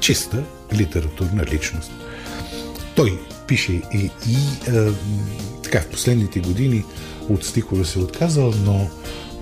чиста 0.00 0.44
литературна 0.74 1.44
личност. 1.52 1.90
Той 2.94 3.18
пише 3.48 3.72
и, 3.72 4.10
и 4.28 4.36
а, 4.68 4.92
така 5.62 5.80
в 5.80 5.86
последните 5.86 6.40
години 6.40 6.84
от 7.28 7.44
стихове 7.44 7.84
се 7.84 7.98
е 7.98 8.02
отказал, 8.02 8.54
но 8.64 8.90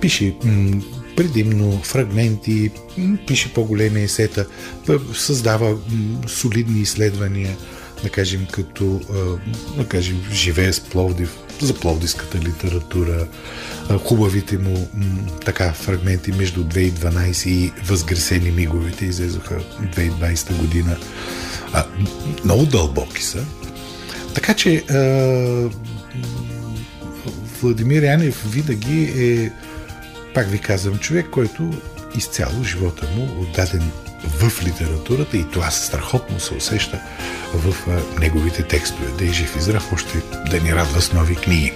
пише 0.01 0.37
м- 0.45 0.83
предимно 1.17 1.81
фрагменти, 1.83 2.71
м- 2.99 3.19
пише 3.27 3.55
по-големи 3.55 4.03
есета, 4.03 4.47
създава 5.15 5.71
м- 5.71 5.79
солидни 6.29 6.81
изследвания, 6.81 7.57
да 8.05 8.11
кажем, 8.11 8.47
като 8.53 9.01
да 9.77 9.89
кажем, 9.89 10.23
живее 10.33 10.73
с 10.73 10.81
Пловдив, 10.81 11.39
за 11.61 11.75
пловдивската 11.75 12.39
литература, 12.39 13.27
хубавите 14.05 14.59
му 14.59 14.89
така 15.45 15.73
фрагменти 15.73 16.33
между 16.33 16.65
2012 16.65 17.49
и 17.49 17.73
Възгресени 17.85 18.51
миговете 18.51 19.05
излезоха 19.05 19.61
2020 19.83 20.57
година. 20.57 20.97
А, 21.73 21.85
много 22.45 22.67
дълбоки 22.67 23.23
са. 23.23 23.45
Така 24.35 24.55
че 24.55 24.77
а, 24.77 25.71
Владимир 27.61 28.03
Янев 28.03 28.45
винаги 28.47 29.03
е, 29.03 29.53
пак 30.35 30.51
ви 30.51 30.59
казвам, 30.59 30.99
човек, 30.99 31.27
който 31.31 31.71
изцяло 32.17 32.65
живота 32.65 33.07
му 33.17 33.41
отдаден 33.41 33.91
в 34.27 34.63
литературата 34.65 35.37
и 35.37 35.51
това 35.53 35.71
страхотно 35.71 36.41
се 36.41 36.55
усеща 36.55 37.01
в 37.55 37.75
неговите 38.21 38.63
текстове. 38.63 39.07
Да 39.19 39.25
е 39.25 39.33
жив 39.33 39.57
и 39.57 39.61
здрав, 39.61 39.93
още 39.93 40.23
да 40.51 40.61
ни 40.61 40.75
радва 40.75 41.01
с 41.01 41.13
нови 41.13 41.37
книги. 41.37 41.73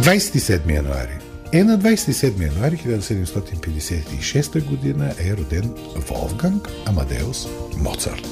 27 0.00 0.74
януари. 0.74 1.18
Е 1.52 1.64
на 1.64 1.78
27 1.78 2.42
януари 2.42 2.76
1756 2.76 4.64
година 4.64 5.14
е 5.18 5.36
роден 5.36 5.74
Волфганг 5.96 6.68
Амадеус 6.86 7.46
Моцарт. 7.76 8.28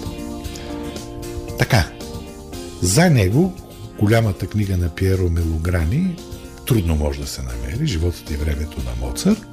Така, 1.59 1.91
за 2.83 3.11
него 3.11 3.55
голямата 3.99 4.47
книга 4.47 4.77
на 4.77 4.89
Пиеро 4.89 5.31
Мелограни 5.31 6.17
трудно 6.67 6.97
може 6.97 7.21
да 7.21 7.27
се 7.27 7.43
намери, 7.43 7.87
животът 7.87 8.31
и 8.31 8.37
времето 8.37 8.83
на 8.85 9.07
Моцарт. 9.07 9.48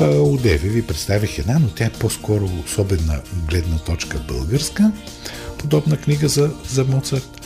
Одеве 0.00 0.68
ви 0.68 0.86
представих 0.86 1.38
една, 1.38 1.58
но 1.58 1.68
тя 1.68 1.84
е 1.84 1.90
по-скоро 1.90 2.48
особена 2.64 3.20
гледна 3.48 3.78
точка 3.78 4.18
българска, 4.28 4.92
подобна 5.58 5.96
книга 5.96 6.28
за, 6.28 6.50
за 6.68 6.84
Моцарт. 6.84 7.40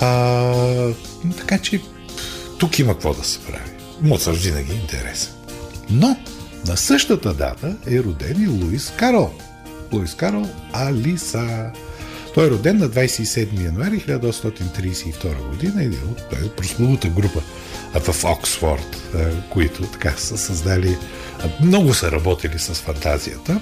А, 0.00 0.92
така 1.38 1.58
че 1.58 1.80
тук 2.58 2.78
има 2.78 2.92
какво 2.92 3.14
да 3.14 3.24
се 3.24 3.38
прави. 3.38 3.70
Моцарт 4.00 4.36
винаги 4.36 4.72
е 4.72 4.74
интересен. 4.74 5.32
Но 5.90 6.16
на 6.66 6.76
същата 6.76 7.34
дата 7.34 7.76
е 7.86 7.98
роден 7.98 8.42
и 8.42 8.46
Луис 8.46 8.92
Карол. 8.96 9.30
Луис 9.92 10.14
Карол 10.14 10.46
Алиса. 10.72 11.70
Той 12.38 12.46
е 12.46 12.50
роден 12.50 12.76
на 12.76 12.88
27 12.88 13.64
януари 13.64 14.00
1832 14.00 15.48
година. 15.48 15.82
Един 15.82 16.00
от 16.10 16.56
прословута 16.56 17.08
група 17.08 17.42
в 17.94 18.24
Оксфорд, 18.24 19.14
които 19.50 19.82
така 19.82 20.14
са 20.16 20.38
създали 20.38 20.96
много 21.62 21.94
са 21.94 22.12
работили 22.12 22.58
с 22.58 22.74
фантазията. 22.74 23.60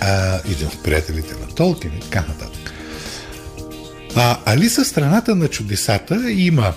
А, 0.00 0.40
един 0.50 0.66
от 0.66 0.82
приятелите 0.82 1.34
на 1.34 1.46
Толкин 1.46 1.90
и 1.96 2.00
така 2.00 2.24
нататък. 2.28 2.72
А, 4.16 4.38
Алиса 4.44 4.84
страната 4.84 5.34
на 5.34 5.48
чудесата 5.48 6.30
има 6.30 6.74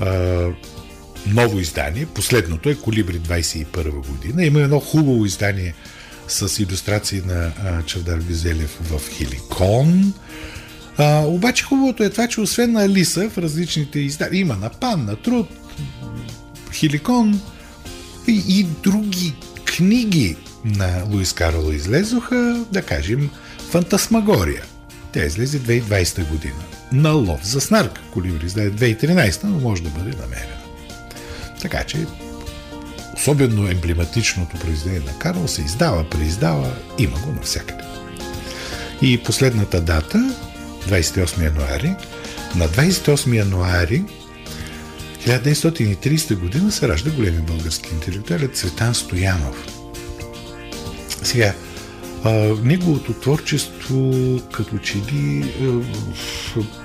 а, 0.00 0.48
ново 1.26 1.58
издание. 1.58 2.06
Последното 2.06 2.68
е 2.70 2.74
Колибри 2.74 3.20
21 3.20 4.06
година. 4.06 4.44
Има 4.44 4.60
едно 4.60 4.80
хубаво 4.80 5.26
издание 5.26 5.74
с 6.28 6.62
иллюстрации 6.62 7.22
на 7.26 7.52
а, 7.64 7.82
Чавдар 7.82 8.18
Визелев 8.18 8.78
в 8.80 9.10
Хиликон. 9.10 10.12
А, 10.98 11.22
обаче 11.26 11.64
хубавото 11.64 12.02
е 12.02 12.10
това, 12.10 12.28
че 12.28 12.40
освен 12.40 12.72
на 12.72 12.84
Алиса 12.84 13.30
в 13.30 13.38
различните 13.38 14.00
издания 14.00 14.40
има 14.40 14.56
на 14.56 14.70
Пан, 14.70 15.04
на 15.04 15.16
Труд, 15.16 15.48
Хиликон, 16.72 17.40
и, 18.28 18.42
и 18.48 18.66
други 18.82 19.34
книги 19.64 20.36
на 20.64 21.04
Луис 21.10 21.32
Кароло 21.32 21.72
излезоха, 21.72 22.64
да 22.72 22.82
кажем, 22.82 23.30
Фантасмагория. 23.70 24.64
Тя 25.12 25.24
излезе 25.24 25.60
2020 25.60 26.28
година. 26.28 26.62
На 26.92 27.10
лов 27.10 27.46
за 27.46 27.60
снарк. 27.60 28.00
Колибри 28.12 28.46
издаде 28.46 28.96
2013, 28.96 29.44
но 29.44 29.60
може 29.60 29.82
да 29.82 29.90
бъде 29.90 30.16
намерена. 30.16 30.56
Така 31.60 31.84
че, 31.84 32.06
особено 33.22 33.70
емблематичното 33.70 34.56
произведение 34.56 35.06
на 35.06 35.18
Карл 35.18 35.48
се 35.48 35.62
издава, 35.62 36.10
преиздава, 36.10 36.72
има 36.98 37.18
го 37.18 37.32
навсякъде. 37.32 37.84
И 39.02 39.22
последната 39.22 39.80
дата, 39.80 40.34
28 40.88 41.44
януари, 41.44 41.94
на 42.54 42.68
28 42.68 43.36
януари 43.36 44.04
1930 45.26 46.34
година 46.34 46.72
се 46.72 46.88
ражда 46.88 47.10
големи 47.10 47.42
български 47.42 47.88
интелектуал 47.94 48.48
Цветан 48.54 48.94
Стоянов. 48.94 49.66
Сега, 51.22 51.54
а, 52.24 52.30
неговото 52.62 53.12
творчество 53.12 54.12
като 54.52 54.78
че 54.78 54.96
ли 54.96 55.52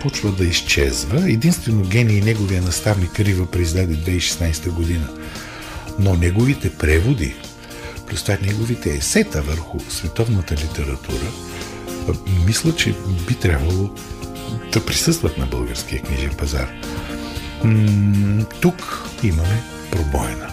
почва 0.02 0.32
да 0.32 0.46
изчезва. 0.46 1.32
Единствено 1.32 1.84
гений 1.84 2.22
неговия 2.22 2.62
наставник 2.62 3.20
Рива 3.20 3.46
преиздаде 3.46 3.96
2016 3.96 4.70
година. 4.70 5.17
Но 6.00 6.16
неговите 6.16 6.74
преводи, 6.74 7.36
плюс 8.08 8.24
това 8.24 8.38
неговите 8.42 8.90
есета 8.90 9.42
върху 9.42 9.80
световната 9.90 10.56
литература, 10.56 11.32
мисля, 12.46 12.76
че 12.76 12.96
би 13.28 13.36
трябвало 13.36 13.90
да 14.74 14.86
присъстват 14.86 15.38
на 15.38 15.46
българския 15.46 16.02
книжен 16.02 16.32
пазар. 16.38 16.70
тук 18.62 19.10
имаме 19.24 19.64
пробойна. 19.92 20.50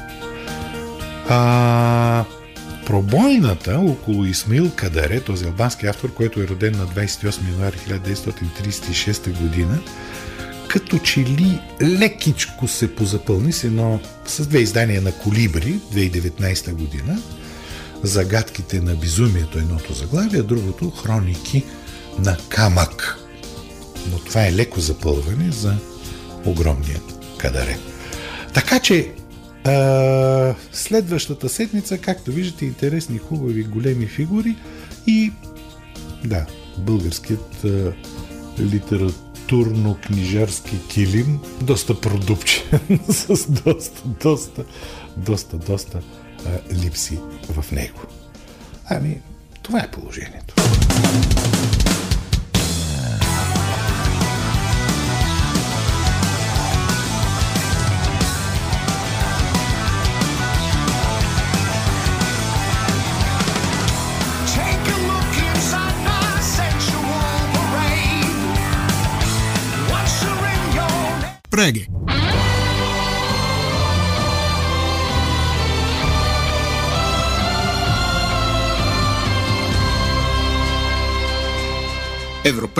А, 1.29 2.25
пробойната 2.87 3.79
около 3.79 4.25
Исмаил 4.25 4.71
Кадаре, 4.71 5.21
този 5.21 5.45
албански 5.45 5.87
автор, 5.87 6.15
който 6.15 6.41
е 6.41 6.47
роден 6.49 6.73
на 6.73 6.87
28 6.87 7.53
януари 7.53 7.77
1936 7.77 9.41
година, 9.41 9.79
като 10.75 10.99
че 10.99 11.21
ли 11.21 11.61
лекичко 11.83 12.69
се 12.69 12.95
позапълни 12.95 13.53
с 13.53 13.65
едно, 13.65 14.01
с 14.27 14.47
две 14.47 14.59
издания 14.59 15.03
на 15.03 15.13
Колибри, 15.13 15.81
2019 15.95 16.73
година, 16.73 17.19
Загадките 18.03 18.81
на 18.81 18.95
безумието, 18.95 19.59
едното 19.59 19.93
заглавие, 19.93 20.43
другото 20.43 20.91
Хроники 20.91 21.65
на 22.19 22.37
Камък. 22.49 23.19
Но 24.11 24.19
това 24.19 24.47
е 24.47 24.53
леко 24.53 24.81
запълване 24.81 25.53
за 25.53 25.75
огромния 26.45 27.01
кадаре. 27.39 27.79
Така 28.55 28.81
че 28.81 29.13
а, 29.65 30.55
следващата 30.73 31.49
седмица, 31.49 31.99
както 31.99 32.33
виждате, 32.33 32.65
интересни, 32.65 33.19
хубави, 33.19 33.63
големи 33.63 34.07
фигури 34.07 34.57
и 35.07 35.33
да, 36.25 36.47
българският 36.79 37.65
а, 37.65 37.93
литературно-книжарски 39.45 40.89
килим 40.89 41.41
доста 41.61 42.01
продупчен, 42.01 43.01
с 43.09 43.47
доста, 43.47 44.09
доста, 44.23 44.65
доста, 45.17 45.57
доста 45.57 46.01
липси 46.73 47.19
в 47.49 47.73
него. 47.73 48.01
Ами, 48.91 49.21
това 49.63 49.81
е 49.81 49.91
положението. 49.91 50.55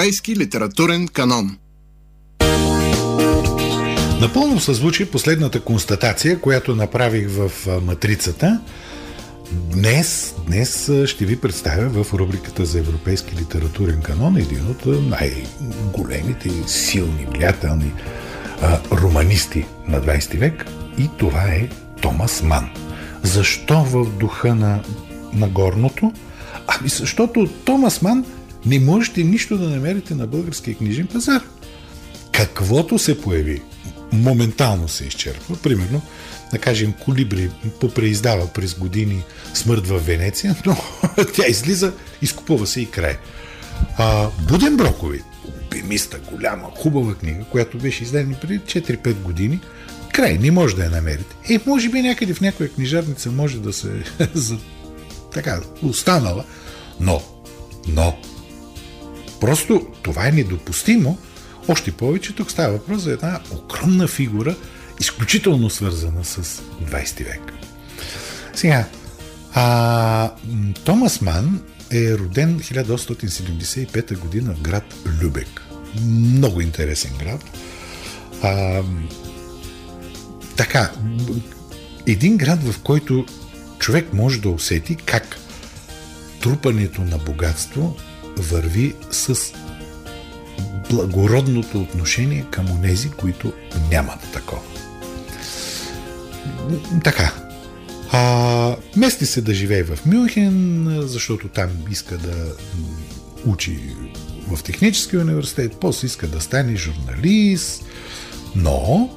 Европейски 0.05 0.37
литературен 0.37 1.09
канон 1.09 1.59
Напълно 4.21 4.61
съзвучи 4.61 5.11
последната 5.11 5.61
констатация, 5.61 6.41
която 6.41 6.75
направих 6.75 7.29
в 7.29 7.51
матрицата. 7.83 8.61
Днес, 9.53 10.35
днес 10.47 10.91
ще 11.07 11.25
ви 11.25 11.41
представя 11.41 12.05
в 12.05 12.15
рубриката 12.15 12.65
за 12.65 12.79
европейски 12.79 13.37
литературен 13.37 14.03
канон 14.03 14.37
един 14.37 14.67
от 14.71 14.87
най-големите, 14.87 16.51
силни, 16.67 17.27
влиятелни 17.35 17.93
а, 18.63 18.81
романисти 18.93 19.65
на 19.89 20.01
20 20.01 20.39
век 20.39 20.67
и 20.99 21.11
това 21.19 21.43
е 21.43 21.69
Томас 22.01 22.43
Ман. 22.43 22.71
Защо 23.23 23.85
в 23.85 24.11
духа 24.11 24.55
на, 24.55 24.83
на 25.33 25.49
горното? 25.49 26.13
Ами 26.67 26.89
защото 26.89 27.47
Томас 27.65 28.03
Ман 28.03 28.25
не 28.67 28.79
можете 28.79 29.25
нищо 29.25 29.59
да 29.59 29.69
намерите 29.69 30.15
на 30.15 30.27
българския 30.27 30.77
книжен 30.77 31.07
пазар. 31.07 31.43
Каквото 32.33 32.99
се 32.99 33.21
появи, 33.21 33.63
моментално 34.13 34.89
се 34.89 35.05
изчерпва. 35.05 35.57
Примерно, 35.57 36.03
да 36.53 36.59
кажем, 36.59 36.93
Колибри 36.93 37.51
попреиздава 37.81 38.53
през 38.53 38.75
години 38.75 39.23
Смърт 39.55 39.87
в 39.87 39.99
Венеция, 39.99 40.57
но 40.67 40.77
тя 41.35 41.47
излиза, 41.49 41.93
изкупува 42.23 42.67
се 42.67 42.81
и 42.81 42.91
край. 42.91 43.17
А, 43.99 44.29
Буден 44.49 44.77
Брокови, 44.77 45.23
обемиста, 45.45 46.19
голяма, 46.19 46.71
хубава 46.77 47.15
книга, 47.15 47.45
която 47.51 47.79
беше 47.79 48.03
издадена 48.03 48.37
преди 48.41 48.61
4-5 48.61 49.15
години, 49.15 49.61
край, 50.13 50.39
не 50.39 50.51
може 50.51 50.77
да 50.77 50.85
я 50.85 50.91
намерите. 50.91 51.37
Е, 51.55 51.61
може 51.67 51.89
би 51.89 52.03
някъде 52.03 52.35
в 52.35 52.41
някоя 52.41 52.69
книжарница 52.69 53.31
може 53.31 53.61
да 53.61 53.73
се 53.73 54.05
за, 54.35 54.59
така, 55.33 55.61
останала, 55.83 56.45
но, 57.01 57.23
но 57.89 58.17
Просто 59.45 59.87
това 60.03 60.29
е 60.29 60.33
недопустимо. 60.33 61.19
Още 61.69 61.93
повече 61.93 62.35
тук 62.35 62.51
става 62.51 62.73
въпрос 62.73 63.03
за 63.03 63.13
една 63.13 63.41
огромна 63.53 64.09
фигура, 64.09 64.57
изключително 65.01 65.71
свързана 65.71 66.25
с 66.25 66.63
20 66.83 67.25
век. 67.25 67.53
Сега, 68.55 68.89
а, 69.55 70.31
Томас 70.85 71.21
Ман 71.21 71.61
е 71.93 72.15
роден 72.15 72.61
1875 72.61 74.19
година 74.19 74.55
в 74.55 74.61
град 74.61 74.95
Любек. 75.23 75.63
Много 76.05 76.61
интересен 76.61 77.13
град. 77.19 77.45
А, 78.43 78.83
така, 80.57 80.93
един 82.07 82.37
град, 82.37 82.63
в 82.63 82.81
който 82.83 83.27
човек 83.79 84.13
може 84.13 84.41
да 84.41 84.49
усети 84.49 84.97
как 84.97 85.37
трупането 86.41 87.01
на 87.03 87.19
богатство 87.19 87.97
върви 88.37 88.95
с 89.11 89.39
благородното 90.91 91.81
отношение 91.81 92.47
към 92.51 92.71
онези, 92.71 93.11
които 93.11 93.53
нямат 93.91 94.33
такова. 94.33 94.63
Така. 97.05 97.33
А, 98.13 98.77
мести 98.97 99.27
се 99.27 99.41
да 99.41 99.55
живее 99.55 99.83
в 99.83 99.99
Мюнхен, 100.07 100.87
защото 101.01 101.49
там 101.49 101.71
иска 101.91 102.19
да 102.19 102.53
учи 103.47 103.81
в 104.49 104.63
технически 104.63 105.17
университет, 105.17 105.73
после 105.81 106.07
иска 106.07 106.27
да 106.27 106.41
стане 106.41 106.77
журналист, 106.77 107.85
но 108.57 109.11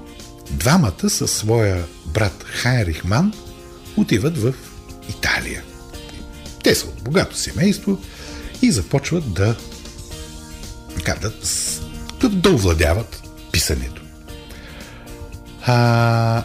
двамата 0.51 1.09
със 1.09 1.31
своя 1.31 1.85
брат 2.05 2.45
Хайрих 2.47 3.03
Ман 3.03 3.33
отиват 3.97 4.37
в 4.37 4.53
Италия. 5.09 5.63
Те 6.63 6.75
са 6.75 6.87
от 6.87 7.03
богато 7.03 7.37
семейство, 7.37 7.99
и 8.61 8.71
започват 8.71 9.33
да, 9.33 9.55
да, 11.05 11.31
да, 12.21 12.29
да 12.29 12.49
овладяват 12.49 13.23
писането. 13.51 14.01
А, 15.65 16.43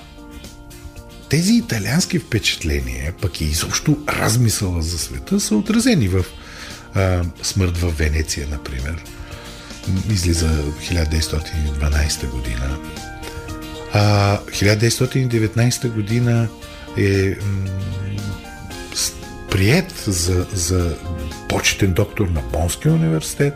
тези 1.29 1.53
италиански 1.53 2.19
впечатления, 2.19 3.15
пък 3.21 3.41
и 3.41 3.45
изобщо 3.45 3.99
размисъла 4.09 4.83
за 4.83 4.99
света, 4.99 5.41
са 5.41 5.57
отразени 5.57 6.09
в 6.09 6.25
а, 6.95 7.23
Смърт 7.43 7.79
в 7.79 7.91
Венеция, 7.99 8.49
например. 8.51 9.05
Излиза 10.11 10.65
1912 10.81 12.31
година. 12.31 12.79
А, 13.93 14.39
1919 14.39 15.89
година 15.89 16.49
е 16.97 17.37
прият 19.51 20.05
за, 20.07 20.47
за 20.53 20.97
почетен 21.53 21.93
доктор 21.93 22.29
на 22.29 22.41
Бонския 22.41 22.95
университет, 22.95 23.55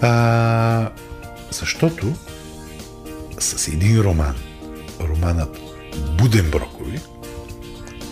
а, 0.00 0.90
защото 1.50 2.14
с 3.38 3.68
един 3.68 4.00
роман, 4.00 4.34
романът 5.00 5.58
Буденброкови, 6.18 7.00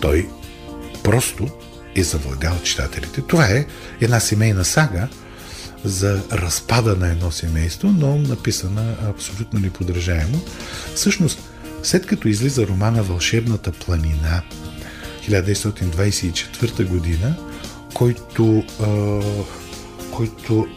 той 0.01 0.29
просто 1.03 1.47
е 1.95 2.03
завладял 2.03 2.59
читателите. 2.63 3.21
Това 3.21 3.45
е 3.45 3.65
една 4.01 4.19
семейна 4.19 4.65
сага 4.65 5.07
за 5.83 6.23
разпада 6.31 6.95
на 6.95 7.07
едно 7.07 7.31
семейство, 7.31 7.87
но 7.87 8.15
написана 8.17 8.95
абсолютно 9.09 9.59
неподражаемо. 9.59 10.41
Всъщност, 10.95 11.39
след 11.83 12.05
като 12.05 12.27
излиза 12.27 12.67
романа 12.67 13.03
Вълшебната 13.03 13.71
планина 13.71 14.41
1924 15.29 16.85
година, 16.85 17.35
който, 17.93 18.63
а, 18.81 19.19
който 20.11 20.67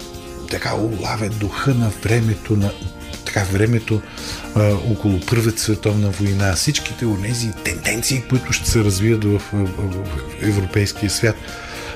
така 0.50 0.74
улавя 0.74 1.28
духа 1.28 1.74
на 1.74 1.88
времето, 2.02 2.56
на 2.56 2.70
така 3.24 3.44
времето 3.52 4.02
а, 4.54 4.74
около 4.90 5.20
Първата 5.20 5.60
световна 5.60 6.10
война, 6.10 6.54
всичките 6.54 7.06
от 7.06 7.22
тези 7.22 7.52
тенденции, 7.64 8.22
които 8.28 8.52
ще 8.52 8.70
се 8.70 8.84
развият 8.84 9.24
в, 9.24 9.42
в, 9.52 9.66
в 9.76 10.42
европейския 10.42 11.10
свят. 11.10 11.36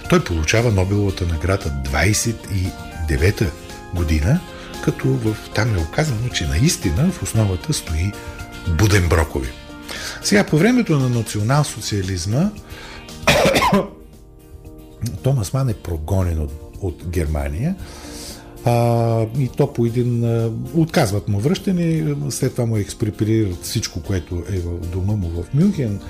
Той 0.09 0.25
получава 0.25 0.71
Нобеловата 0.71 1.27
награда 1.27 1.73
29-та 1.91 3.47
година, 3.95 4.41
като 4.85 5.09
в, 5.09 5.37
там 5.55 5.75
е 5.77 5.79
оказано, 5.79 6.29
че 6.35 6.47
наистина 6.47 7.11
в 7.11 7.23
основата 7.23 7.73
стои 7.73 8.13
Буденброкови. 8.69 9.49
Сега, 10.23 10.45
по 10.45 10.59
времето 10.59 10.99
на 10.99 11.09
национал-социализма, 11.09 12.51
Томас 15.23 15.53
Ман 15.53 15.69
е 15.69 15.75
прогонен 15.75 16.41
от, 16.41 16.53
от 16.81 17.07
Германия. 17.09 17.75
А, 18.65 19.27
и 19.39 19.49
то 19.57 19.73
по 19.73 19.87
един... 19.87 20.25
А, 20.25 20.51
отказват 20.75 21.29
му 21.29 21.41
връщане, 21.41 22.15
след 22.31 22.53
това 22.53 22.67
му 22.67 22.77
експрепарират 22.77 23.63
всичко, 23.63 24.03
което 24.03 24.43
е 24.53 24.59
в 24.59 24.87
дома 24.87 25.13
му 25.13 25.29
в 25.29 25.55
Мюнхен. 25.55 26.01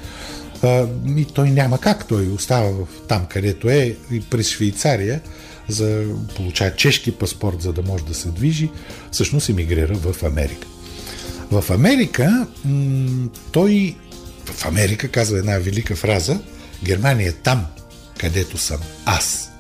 А, 0.63 0.87
и 1.17 1.25
той 1.25 1.51
няма 1.51 1.79
как, 1.79 2.09
той 2.09 2.29
остава 2.29 2.71
там, 3.09 3.27
където 3.31 3.69
е, 3.69 3.97
и 4.11 4.21
през 4.21 4.49
Швейцария, 4.49 5.21
за 5.69 6.05
получава 6.37 6.77
чешки 6.77 7.13
паспорт, 7.13 7.63
за 7.63 7.73
да 7.73 7.83
може 7.83 8.05
да 8.05 8.15
се 8.15 8.29
движи, 8.29 8.71
всъщност 9.11 9.49
емигрира 9.49 9.95
в 9.95 10.23
Америка. 10.23 10.67
В 11.51 11.71
Америка 11.71 12.47
м- 12.65 13.29
той 13.53 13.97
в 14.45 14.67
Америка 14.67 15.09
казва 15.09 15.39
една 15.39 15.59
велика 15.59 15.97
фраза 15.97 16.41
Германия 16.85 17.29
е 17.29 17.33
там, 17.33 17.67
където 18.21 18.59
съм 18.59 18.81
аз. 19.05 19.51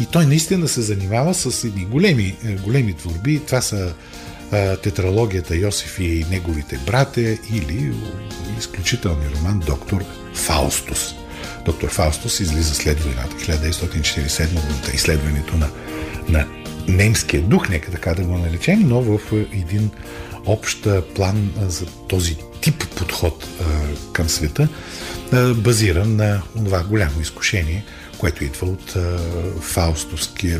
И 0.00 0.06
той 0.06 0.26
наистина 0.26 0.68
се 0.68 0.80
занимава 0.80 1.34
с 1.34 1.64
едни 1.64 1.84
големи, 1.84 2.36
е, 2.44 2.52
големи 2.52 2.94
творби. 2.94 3.40
Това 3.46 3.60
са 3.60 3.94
а, 4.52 4.76
тетралогията 4.76 5.56
Йосиф 5.56 5.98
и 5.98 6.26
неговите 6.30 6.78
брате 6.86 7.38
или 7.52 7.94
изключителния 8.58 9.30
роман 9.30 9.62
Доктор 9.66 10.04
Фаустус. 10.34 11.14
Доктор 11.64 11.88
Фаустус 11.88 12.40
излиза 12.40 12.74
след 12.74 13.00
войната 13.00 13.36
1947 13.36 14.48
година. 14.48 14.94
Изследването 14.94 15.56
на, 15.56 15.70
на 16.28 16.46
немския 16.88 17.42
дух, 17.42 17.68
нека 17.68 17.90
така 17.90 18.14
да 18.14 18.22
го 18.22 18.38
наречем, 18.38 18.88
но 18.88 19.00
в 19.00 19.18
един 19.32 19.90
общ 20.46 20.88
план 21.14 21.50
за 21.68 21.86
този 21.86 22.36
тип 22.60 22.88
подход 22.96 23.48
към 24.12 24.28
света, 24.28 24.68
базиран 25.56 26.16
на 26.16 26.42
това 26.54 26.82
голямо 26.82 27.20
изкушение, 27.20 27.84
което 28.18 28.44
идва 28.44 28.66
от 28.66 28.96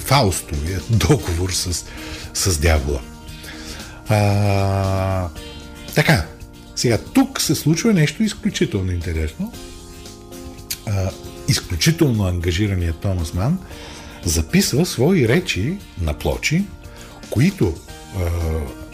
фаустовия 0.01 0.81
договор 0.91 1.51
с, 1.51 1.85
с 2.35 2.59
дявола. 2.59 3.01
А, 4.09 5.29
така, 5.95 6.27
сега 6.77 6.99
тук 6.99 7.41
се 7.41 7.55
случва 7.55 7.93
нещо 7.93 8.23
изключително 8.23 8.93
интересно. 8.93 9.53
А, 10.87 11.11
изключително 11.49 12.27
ангажираният 12.27 12.97
Томас 12.97 13.35
Ман 13.35 13.59
записва 14.29 14.87
свои 14.87 15.29
речи 15.29 15.79
на 16.01 16.15
плочи, 16.15 16.65
които 17.31 17.75
а, 18.17 18.21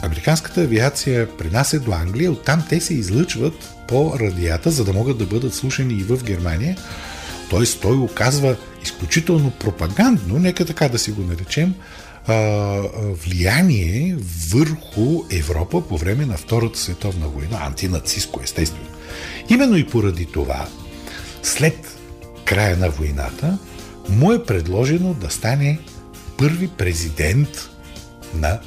американската 0.06 0.60
авиация 0.60 1.36
принася 1.36 1.80
до 1.80 1.92
Англия, 1.92 2.32
оттам 2.32 2.64
те 2.68 2.80
се 2.80 2.94
излъчват 2.94 3.74
по 3.88 4.18
радията, 4.18 4.70
за 4.70 4.84
да 4.84 4.92
могат 4.92 5.18
да 5.18 5.26
бъдат 5.26 5.54
слушани 5.54 5.94
и 5.94 6.02
в 6.02 6.24
Германия. 6.24 6.76
Тоест 7.50 7.80
той 7.80 7.96
оказва 7.96 8.56
изключително 8.82 9.50
пропагандно, 9.50 10.38
нека 10.38 10.64
така 10.64 10.88
да 10.88 10.98
си 10.98 11.10
го 11.10 11.22
наречем, 11.22 11.74
влияние 13.24 14.16
върху 14.50 15.22
Европа 15.30 15.88
по 15.88 15.98
време 15.98 16.26
на 16.26 16.36
Втората 16.36 16.78
световна 16.78 17.28
война, 17.28 17.58
антинацистко 17.66 18.40
естествено. 18.42 18.86
Именно 19.48 19.76
и 19.76 19.86
поради 19.86 20.26
това, 20.26 20.68
след 21.42 21.98
края 22.44 22.76
на 22.76 22.90
войната, 22.90 23.58
му 24.08 24.32
е 24.32 24.44
предложено 24.44 25.14
да 25.14 25.30
стане 25.30 25.78
първи 26.38 26.68
президент 26.68 27.70
на 28.34 28.60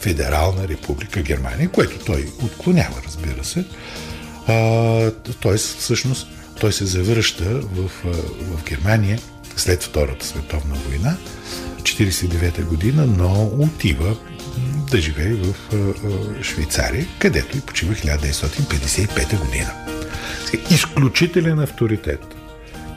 Федерална 0.00 0.68
република 0.68 1.22
Германия, 1.22 1.68
което 1.68 2.04
той 2.04 2.28
отклонява, 2.42 3.02
разбира 3.06 3.44
се. 3.44 3.64
Тоест, 5.40 5.78
всъщност, 5.78 6.28
той 6.60 6.72
се 6.72 6.86
завръща 6.86 7.44
в, 7.44 7.90
в 8.40 8.64
Германия 8.68 9.18
след 9.56 9.82
Втората 9.82 10.26
световна 10.26 10.74
война, 10.74 11.16
1949 11.82 12.64
година, 12.64 13.06
но 13.06 13.50
отива 13.58 14.16
да 14.90 15.00
живее 15.00 15.34
в 15.34 15.54
Швейцария, 16.42 17.06
където 17.18 17.58
и 17.58 17.60
почива 17.60 17.94
1955 17.94 19.38
година. 19.38 19.72
Изключителен 20.70 21.58
авторитет, 21.58 22.34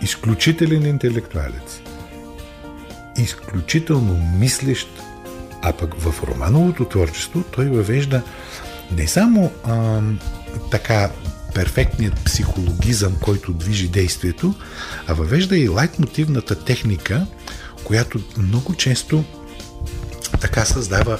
изключителен 0.02 0.86
интелектуалец, 0.86 1.82
изключително 3.18 4.38
мислещ 4.40 4.88
а 5.66 5.74
пък 5.74 5.96
в 6.00 6.24
романовото 6.24 6.86
творчество 6.86 7.44
той 7.52 7.66
въвежда 7.66 8.22
не 8.92 9.08
само 9.08 9.52
а, 9.64 10.02
така 10.72 11.10
перфектният 11.54 12.24
психологизъм, 12.26 13.16
който 13.22 13.54
движи 13.54 13.88
действието, 13.88 14.54
а 15.08 15.14
въвежда 15.14 15.58
и 15.58 15.70
лайтмотивната 15.70 16.56
техника, 16.64 17.26
която 17.84 18.20
много 18.38 18.76
често 18.76 19.24
така 20.42 20.66
създава, 20.66 21.18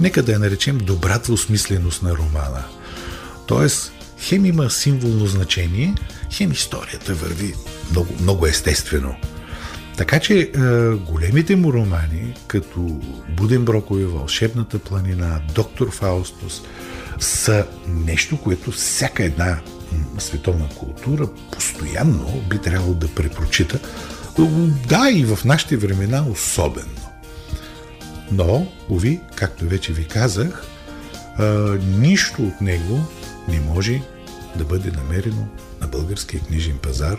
нека 0.00 0.22
да 0.22 0.32
я 0.32 0.38
наречем 0.38 0.78
добра 0.78 1.18
двусмисленост 1.18 2.02
на 2.02 2.16
романа. 2.16 2.64
Тоест, 3.46 3.92
хем 4.18 4.44
има 4.44 4.70
символно 4.70 5.26
значение, 5.26 5.94
хем 6.32 6.52
историята 6.52 7.14
върви 7.14 7.54
много, 7.90 8.14
много 8.20 8.46
естествено– 8.46 9.14
така 10.00 10.18
че 10.18 10.38
е, 10.38 10.48
големите 10.88 11.56
му 11.56 11.72
романи, 11.72 12.34
като 12.46 13.00
Буденброкови, 13.36 14.04
Вълшебната 14.04 14.78
планина, 14.78 15.40
Доктор 15.54 15.90
Фаустус, 15.90 16.62
са 17.18 17.66
нещо, 17.88 18.36
което 18.36 18.70
всяка 18.70 19.24
една 19.24 19.60
световна 20.18 20.68
култура 20.68 21.28
постоянно 21.52 22.42
би 22.50 22.58
трябвало 22.58 22.94
да 22.94 23.08
препрочита. 23.08 23.78
Да, 24.88 25.10
и 25.12 25.24
в 25.24 25.44
нашите 25.44 25.76
времена 25.76 26.26
особено. 26.30 27.10
Но, 28.32 28.66
уви, 28.88 29.20
както 29.34 29.64
вече 29.64 29.92
ви 29.92 30.04
казах, 30.04 30.64
а, 31.38 31.44
нищо 31.98 32.42
от 32.42 32.60
него 32.60 33.04
не 33.48 33.60
може 33.60 34.02
да 34.56 34.64
бъде 34.64 34.90
намерено 34.90 35.48
на 35.80 35.86
българския 35.86 36.40
книжен 36.40 36.78
пазар 36.78 37.18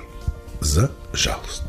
за 0.61 0.89
жалост. 1.13 1.63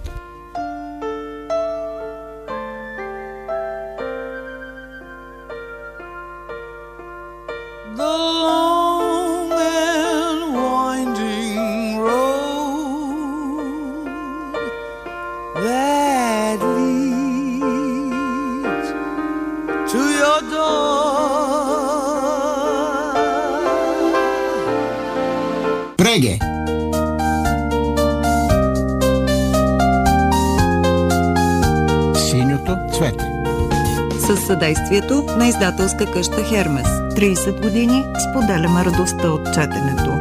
Съдействието 34.92 35.36
на 35.36 35.48
издателска 35.48 36.12
къща 36.12 36.44
Хермес. 36.44 36.86
30 36.86 37.62
години 37.62 38.04
споделяме 38.30 38.84
радостта 38.84 39.30
от 39.30 39.44
четенето. 39.54 40.20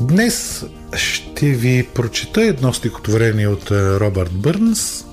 Днес 0.00 0.64
ще 0.96 1.46
ви 1.46 1.88
прочета 1.94 2.42
едно 2.42 2.72
стихотворение 2.72 3.48
от 3.48 3.70
Робърт 3.70 4.32
Бърнс, 4.32 5.04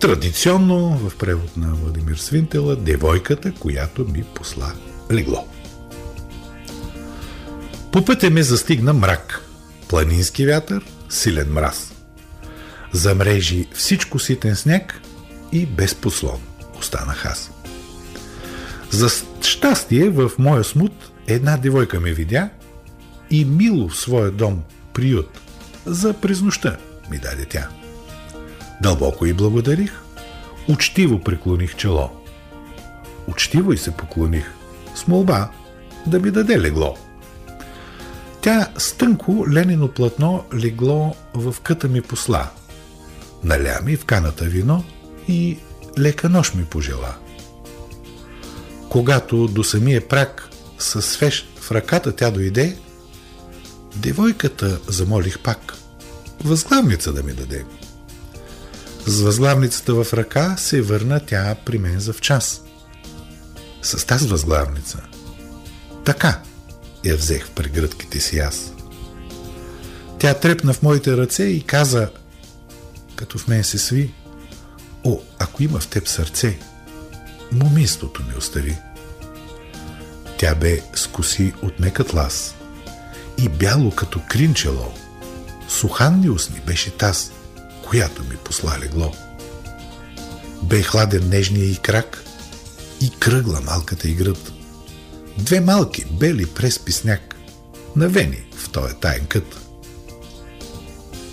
Традиционно 0.00 0.98
в 1.08 1.16
превод 1.16 1.56
на 1.56 1.74
Владимир 1.74 2.16
Свинтела 2.16 2.76
Девойката, 2.76 3.52
която 3.60 4.04
ми 4.04 4.24
посла 4.34 4.72
легло. 5.12 5.46
По 7.92 8.04
пътя 8.04 8.30
ме 8.30 8.42
застигна 8.42 8.92
мрак, 8.92 9.42
планински 9.88 10.46
вятър, 10.46 10.84
силен 11.08 11.52
мраз. 11.52 11.95
Замрежи 12.92 13.68
всичко 13.74 14.18
ситен 14.18 14.56
сняг 14.56 15.00
и 15.52 15.66
без 15.66 15.94
послон 15.94 16.40
останах 16.78 17.26
аз. 17.26 17.50
За 18.90 19.08
щастие 19.42 20.10
в 20.10 20.30
моя 20.38 20.64
смут 20.64 21.10
една 21.26 21.56
девойка 21.56 22.00
ме 22.00 22.12
видя 22.12 22.48
и 23.30 23.44
мило 23.44 23.88
в 23.88 23.96
своя 23.96 24.30
дом 24.30 24.62
приют 24.94 25.40
за 25.86 26.12
през 26.12 26.42
нощта 26.42 26.76
ми 27.10 27.18
даде 27.18 27.44
тя. 27.44 27.68
Дълбоко 28.82 29.26
и 29.26 29.32
благодарих, 29.32 30.02
учтиво 30.68 31.20
преклоних 31.20 31.76
чело. 31.76 32.10
Учтиво 33.26 33.72
и 33.72 33.78
се 33.78 33.90
поклоних, 33.90 34.54
с 34.94 35.06
молба 35.06 35.50
да 36.06 36.20
ми 36.20 36.30
даде 36.30 36.60
легло. 36.60 36.96
Тя 38.40 38.68
с 38.78 38.92
тънко 38.92 39.44
ленено 39.52 39.88
платно 39.88 40.44
легло 40.54 41.14
в 41.34 41.56
къта 41.62 41.88
ми 41.88 42.02
посла. 42.02 42.50
Наля 43.44 43.78
ми 43.84 43.96
в 43.96 44.04
каната 44.04 44.44
вино 44.44 44.84
и 45.28 45.58
лека 45.98 46.28
нощ 46.28 46.54
ми 46.54 46.64
пожела. 46.64 47.14
Когато 48.88 49.48
до 49.48 49.64
самия 49.64 50.08
прак 50.08 50.48
със 50.78 51.06
свеж 51.06 51.48
в 51.60 51.70
ръката 51.70 52.16
тя 52.16 52.30
дойде, 52.30 52.76
девойката 53.96 54.78
замолих 54.88 55.38
пак. 55.38 55.74
Възглавница 56.44 57.12
да 57.12 57.22
ми 57.22 57.32
даде. 57.32 57.64
С 59.06 59.20
възглавницата 59.20 59.94
в 59.94 60.12
ръка 60.12 60.56
се 60.56 60.82
върна 60.82 61.20
тя 61.26 61.56
при 61.64 61.78
мен 61.78 62.00
за 62.00 62.12
в 62.12 62.20
час. 62.20 62.62
С 63.82 64.06
тази 64.06 64.28
възглавница. 64.28 64.98
Така 66.04 66.42
я 67.04 67.16
взех 67.16 67.46
в 67.46 67.50
прегръдките 67.50 68.20
си 68.20 68.38
аз. 68.38 68.72
Тя 70.18 70.34
трепна 70.34 70.72
в 70.72 70.82
моите 70.82 71.16
ръце 71.16 71.44
и 71.44 71.62
каза, 71.62 72.10
като 73.16 73.38
в 73.38 73.48
мен 73.48 73.64
се 73.64 73.78
сви, 73.78 74.14
О, 75.04 75.20
ако 75.38 75.62
има 75.62 75.80
в 75.80 75.88
теб 75.88 76.08
сърце, 76.08 76.58
моминството 77.52 78.22
ми 78.22 78.34
остави. 78.38 78.76
Тя 80.38 80.54
бе 80.54 80.80
с 80.94 81.08
от 81.62 81.80
мекът 81.80 82.14
лас 82.14 82.54
и 83.38 83.48
бяло 83.48 83.90
като 83.90 84.20
кринчело. 84.28 84.94
Суханни 85.68 86.30
устни 86.30 86.60
беше 86.66 86.90
таз, 86.90 87.32
която 87.88 88.22
ми 88.22 88.36
посла 88.36 88.78
легло. 88.80 89.12
Бе 90.62 90.82
хладен 90.82 91.28
нежния 91.28 91.70
и 91.70 91.76
крак 91.76 92.24
и 93.00 93.10
кръгла 93.10 93.60
малката 93.60 94.08
и 94.08 94.14
гръд. 94.14 94.52
Две 95.38 95.60
малки 95.60 96.04
бели 96.04 96.46
преспи 96.46 96.92
сняг, 96.92 97.36
навени 97.96 98.44
в 98.56 98.70
този 98.70 98.94
таен 98.94 99.26
кът. 99.26 99.60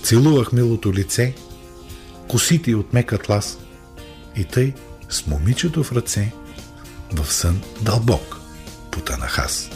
Целувах 0.04 0.52
милото 0.52 0.93
лице, 0.93 1.34
косите 2.34 2.76
от 2.76 2.93
мек 2.93 3.13
атлас 3.13 3.58
и 4.36 4.43
тъй 4.43 4.74
с 5.10 5.28
момичето 5.28 5.84
в 5.84 5.91
ръце 5.91 6.32
в 7.12 7.34
сън 7.34 7.62
дълбок 7.82 8.39
потънах 8.91 9.39
аз. 9.39 9.69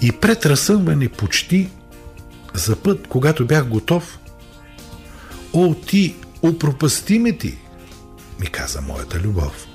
И 0.00 0.12
пред 0.12 0.46
разсъмване 0.46 1.08
почти 1.08 1.70
за 2.54 2.76
път, 2.76 3.08
когато 3.08 3.46
бях 3.46 3.68
готов, 3.68 4.18
О, 5.52 5.74
ти, 5.74 6.16
опропасти 6.42 7.18
ме 7.18 7.38
ти, 7.38 7.58
ми 8.40 8.46
каза 8.46 8.80
моята 8.80 9.20
любов. 9.20 9.66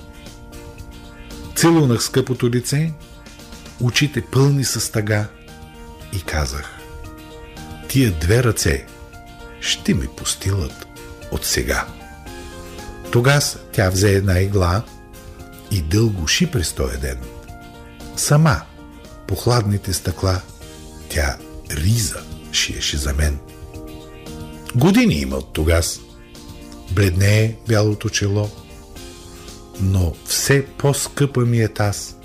Целунах 1.56 2.02
скъпото 2.02 2.50
лице, 2.50 2.92
очите 3.80 4.22
пълни 4.32 4.64
с 4.64 4.92
тъга 4.92 5.28
и 6.12 6.22
казах 6.22 6.78
Тия 7.88 8.12
две 8.12 8.44
ръце 8.44 8.86
ще 9.60 9.94
ми 9.94 10.06
постилат 10.16 10.89
от 11.32 11.44
сега. 11.44 11.86
Тогас 13.12 13.58
тя 13.72 13.90
взе 13.90 14.12
една 14.12 14.40
игла 14.40 14.82
и 15.70 15.82
дълго 15.82 16.28
ши 16.28 16.50
през 16.50 16.72
този 16.72 16.98
ден. 16.98 17.18
Сама, 18.16 18.60
по 19.26 19.36
хладните 19.36 19.92
стъкла, 19.92 20.40
тя 21.08 21.36
риза 21.70 22.20
шиеше 22.52 22.96
за 22.96 23.14
мен. 23.14 23.38
Години 24.74 25.14
има 25.14 25.36
от 25.36 25.52
тогас. 25.52 26.00
Бледнее 26.90 27.56
бялото 27.68 28.08
чело, 28.08 28.50
но 29.80 30.12
все 30.26 30.66
по-скъпа 30.66 31.40
ми 31.40 31.60
е 31.60 31.68
таз, 31.68 32.16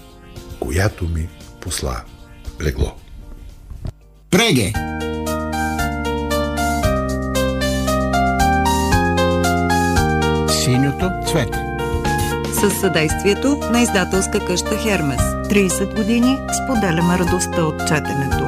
която 0.59 1.07
ми 1.07 1.29
посла 1.61 2.03
легло. 2.61 2.95
Преге! 4.29 4.84
Синьото 11.05 11.31
цвете. 11.31 11.59
С 12.53 12.79
съдействието 12.79 13.57
на 13.71 13.81
издателска 13.81 14.45
къща 14.45 14.77
Хермес. 14.77 15.21
30 15.21 15.95
години 15.95 16.37
споделяме 16.63 17.19
радостта 17.19 17.63
от 17.63 17.79
четенето. 17.87 18.45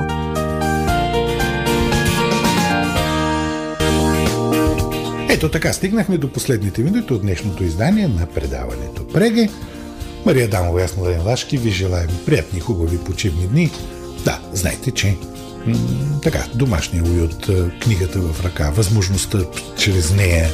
Ето 5.30 5.50
така, 5.50 5.74
стигнахме 5.74 6.18
до 6.18 6.32
последните 6.32 6.84
минути 6.84 7.14
от 7.14 7.22
днешното 7.22 7.64
издание 7.64 8.08
на 8.08 8.26
предаването 8.26 9.08
Преге. 9.08 9.50
Мария 10.26 10.50
Дамова 10.50 10.82
и 10.82 10.84
аз 10.84 10.98
Младен 10.98 11.28
Лашки 11.28 11.58
ви 11.58 11.70
желаем 11.70 12.10
приятни, 12.26 12.60
хубави 12.60 12.98
почивни 12.98 13.48
дни. 13.48 13.72
Да, 14.26 14.40
знаете, 14.54 14.92
че 14.92 15.16
м- 15.66 15.78
така, 16.24 16.46
домашния 16.56 17.04
уют, 17.04 17.50
книгата 17.82 18.20
в 18.20 18.46
ръка, 18.46 18.70
възможността 18.70 19.40
чрез 19.78 20.16
нея 20.16 20.50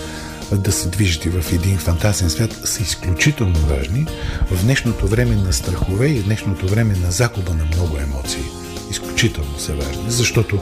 да 0.58 0.72
се 0.72 0.90
движите 0.90 1.30
в 1.30 1.54
един 1.54 1.78
фантазен 1.78 2.30
свят 2.30 2.60
са 2.64 2.84
изключително 2.84 3.60
важни 3.60 4.06
в 4.52 4.64
днешното 4.64 5.08
време 5.08 5.36
на 5.36 5.54
страхове 5.54 6.08
и 6.08 6.20
в 6.20 6.26
днешното 6.26 6.68
време 6.68 6.96
на 6.96 7.12
загуба 7.12 7.54
на 7.54 7.66
много 7.66 7.98
емоции. 7.98 8.44
Изключително 8.92 9.60
са 9.60 9.74
важни, 9.74 10.04
защото 10.08 10.60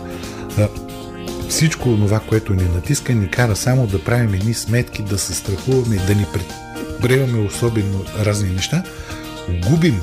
а, 0.57 0.67
всичко 1.49 1.95
това, 1.95 2.19
което 2.19 2.53
ни 2.53 2.63
натиска, 2.63 3.13
ни 3.13 3.29
кара 3.29 3.55
само 3.55 3.87
да 3.87 4.03
правим 4.03 4.33
едни 4.33 4.53
сметки, 4.53 5.01
да 5.03 5.17
се 5.17 5.33
страхуваме, 5.33 5.95
да 5.95 6.15
ни 6.15 6.25
предприемаме 6.33 7.47
особено 7.47 8.05
разни 8.19 8.49
неща, 8.49 8.83
губим 9.69 10.01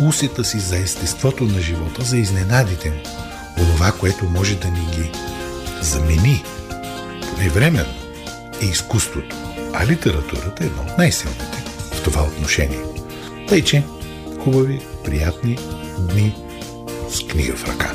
усета 0.00 0.44
си 0.44 0.58
за 0.58 0.76
естеството 0.76 1.44
на 1.44 1.60
живота, 1.60 2.04
за 2.04 2.16
изненадите 2.16 2.90
му. 2.90 3.00
Онова, 3.58 3.92
което 3.92 4.24
може 4.24 4.56
да 4.56 4.68
ни 4.68 4.86
ги 4.96 5.10
замени, 5.82 6.44
поне 7.30 7.48
временно, 7.48 8.05
е 8.62 8.64
изкуството. 8.64 9.36
А 9.72 9.86
литературата 9.86 10.64
е 10.64 10.66
едно 10.66 10.82
от 10.82 10.98
най-силните 10.98 11.64
в 11.92 12.02
това 12.02 12.22
отношение. 12.22 12.80
Тъй, 13.48 13.62
че 13.62 13.84
хубави, 14.44 14.80
приятни 15.04 15.58
дни 15.98 16.36
с 17.10 17.26
книга 17.26 17.56
в 17.56 17.68
ръка. 17.68 17.92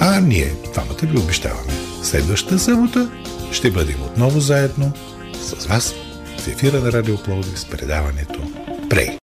А 0.00 0.20
ние, 0.20 0.52
двамата 0.72 0.98
ви 1.02 1.18
обещаваме, 1.18 1.72
следващата 2.02 2.58
събота 2.58 3.10
ще 3.52 3.70
бъдем 3.70 4.02
отново 4.02 4.40
заедно 4.40 4.92
с 5.42 5.66
вас 5.66 5.94
в 6.38 6.48
ефира 6.48 6.80
на 6.80 6.92
Радио 6.92 7.16
Пловдив 7.16 7.60
с 7.60 7.64
предаването 7.64 8.40
Прей. 8.90 9.16